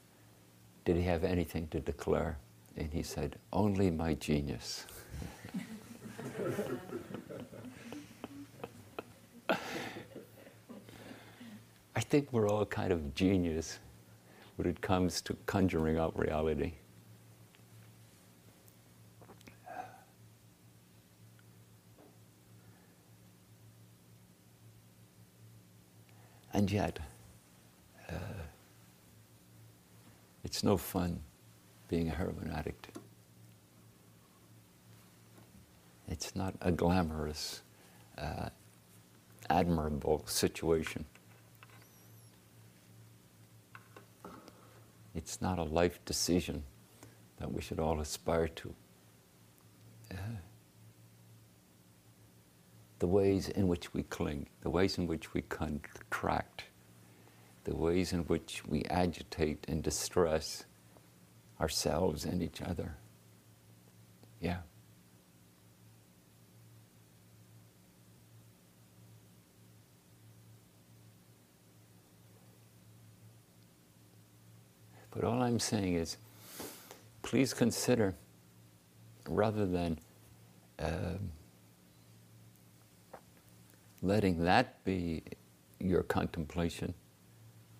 did 0.84 0.96
he 0.96 1.02
have 1.02 1.24
anything 1.24 1.68
to 1.68 1.80
declare? 1.80 2.38
And 2.76 2.92
he 2.92 3.02
said, 3.02 3.36
Only 3.52 3.90
my 3.90 4.14
genius. 4.14 4.86
I 11.96 12.00
think 12.00 12.32
we're 12.32 12.48
all 12.48 12.66
kind 12.66 12.92
of 12.92 13.14
genius 13.14 13.78
when 14.56 14.68
it 14.68 14.80
comes 14.80 15.20
to 15.22 15.36
conjuring 15.46 15.98
up 15.98 16.18
reality. 16.18 16.72
And 26.52 26.70
yet, 26.70 26.98
uh, 28.08 28.14
it's 30.42 30.64
no 30.64 30.76
fun 30.76 31.20
being 31.88 32.08
a 32.08 32.12
heroin 32.12 32.50
addict. 32.54 32.88
It's 36.08 36.34
not 36.34 36.54
a 36.60 36.72
glamorous, 36.72 37.62
uh, 38.18 38.48
admirable 39.48 40.24
situation. 40.26 41.04
It's 45.14 45.40
not 45.40 45.58
a 45.58 45.62
life 45.62 46.04
decision 46.04 46.64
that 47.38 47.52
we 47.52 47.60
should 47.62 47.78
all 47.78 48.00
aspire 48.00 48.48
to. 48.48 48.74
Yeah. 50.10 50.18
The 53.00 53.06
ways 53.06 53.48
in 53.48 53.66
which 53.66 53.94
we 53.94 54.02
cling, 54.04 54.46
the 54.60 54.68
ways 54.68 54.98
in 54.98 55.06
which 55.06 55.32
we 55.32 55.40
contract, 55.40 56.64
the 57.64 57.74
ways 57.74 58.12
in 58.12 58.20
which 58.20 58.62
we 58.66 58.84
agitate 58.84 59.64
and 59.68 59.82
distress 59.82 60.64
ourselves 61.58 62.26
and 62.26 62.42
each 62.42 62.60
other. 62.60 62.94
Yeah. 64.38 64.58
But 75.10 75.24
all 75.24 75.42
I'm 75.42 75.58
saying 75.58 75.94
is, 75.94 76.18
please 77.22 77.54
consider, 77.54 78.14
rather 79.26 79.64
than 79.66 79.98
uh, 80.78 81.14
letting 84.02 84.44
that 84.44 84.82
be 84.84 85.22
your 85.78 86.02
contemplation, 86.02 86.94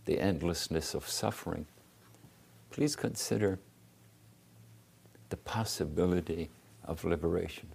the 0.05 0.19
endlessness 0.21 0.95
of 0.95 1.09
suffering, 1.09 1.67
please 2.71 2.97
consider 2.97 3.59
the 5.29 5.37
possibility 5.37 6.51
of 6.85 7.05
liberation. 7.05 7.69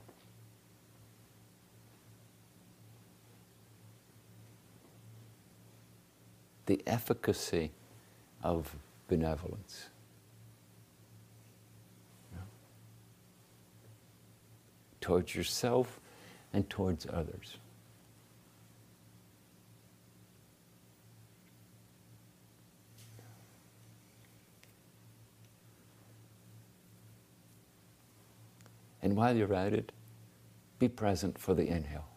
The 6.66 6.82
efficacy 6.88 7.72
of 8.44 8.76
benevolence. 9.08 9.90
Towards 15.00 15.36
yourself 15.36 16.00
and 16.52 16.68
towards 16.68 17.06
others. 17.06 17.58
And 29.06 29.16
while 29.16 29.38
you're 29.38 29.54
at 29.54 29.72
it, 29.72 29.92
be 30.80 30.90
present 30.90 31.38
for 31.38 31.54
the 31.54 31.68
inhale. 31.68 32.08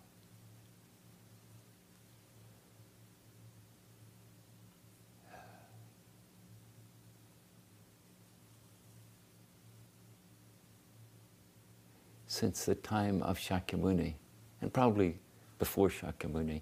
since 12.27 12.65
the 12.65 12.75
time 12.77 13.21
of 13.23 13.37
Shakyamuni, 13.37 14.15
and 14.61 14.73
probably 14.73 15.19
before 15.59 15.89
Shakyamuni, 15.89 16.61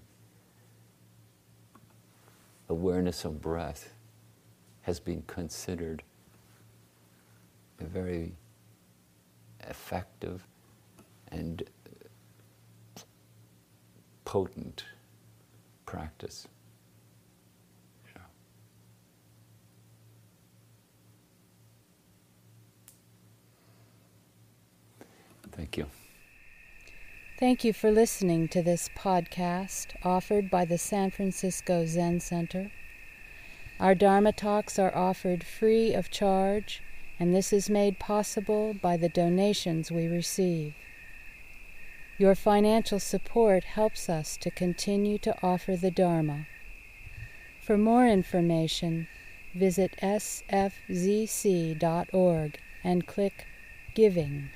awareness 2.70 3.24
of 3.26 3.42
breath 3.42 3.92
has 4.82 4.98
been 4.98 5.22
considered 5.26 6.02
a 7.78 7.84
very 7.84 8.32
effective 9.68 10.46
and 11.30 11.62
potent 14.24 14.84
practice. 15.84 16.48
Thank 25.56 25.78
you. 25.78 25.86
Thank 27.38 27.64
you 27.64 27.72
for 27.72 27.90
listening 27.90 28.48
to 28.48 28.62
this 28.62 28.90
podcast 28.96 29.86
offered 30.04 30.50
by 30.50 30.66
the 30.66 30.76
San 30.76 31.10
Francisco 31.10 31.86
Zen 31.86 32.20
Center. 32.20 32.70
Our 33.80 33.94
Dharma 33.94 34.32
talks 34.32 34.78
are 34.78 34.94
offered 34.94 35.44
free 35.44 35.94
of 35.94 36.10
charge, 36.10 36.82
and 37.18 37.34
this 37.34 37.52
is 37.52 37.70
made 37.70 37.98
possible 37.98 38.74
by 38.74 38.96
the 38.96 39.08
donations 39.08 39.90
we 39.90 40.06
receive. 40.06 40.74
Your 42.18 42.34
financial 42.34 42.98
support 42.98 43.64
helps 43.64 44.08
us 44.08 44.36
to 44.38 44.50
continue 44.50 45.18
to 45.18 45.34
offer 45.42 45.76
the 45.76 45.90
Dharma. 45.90 46.46
For 47.60 47.76
more 47.76 48.06
information, 48.06 49.08
visit 49.54 49.96
sfzc.org 50.02 50.58
and 52.84 53.06
click 53.06 53.46
Giving. 53.94 54.50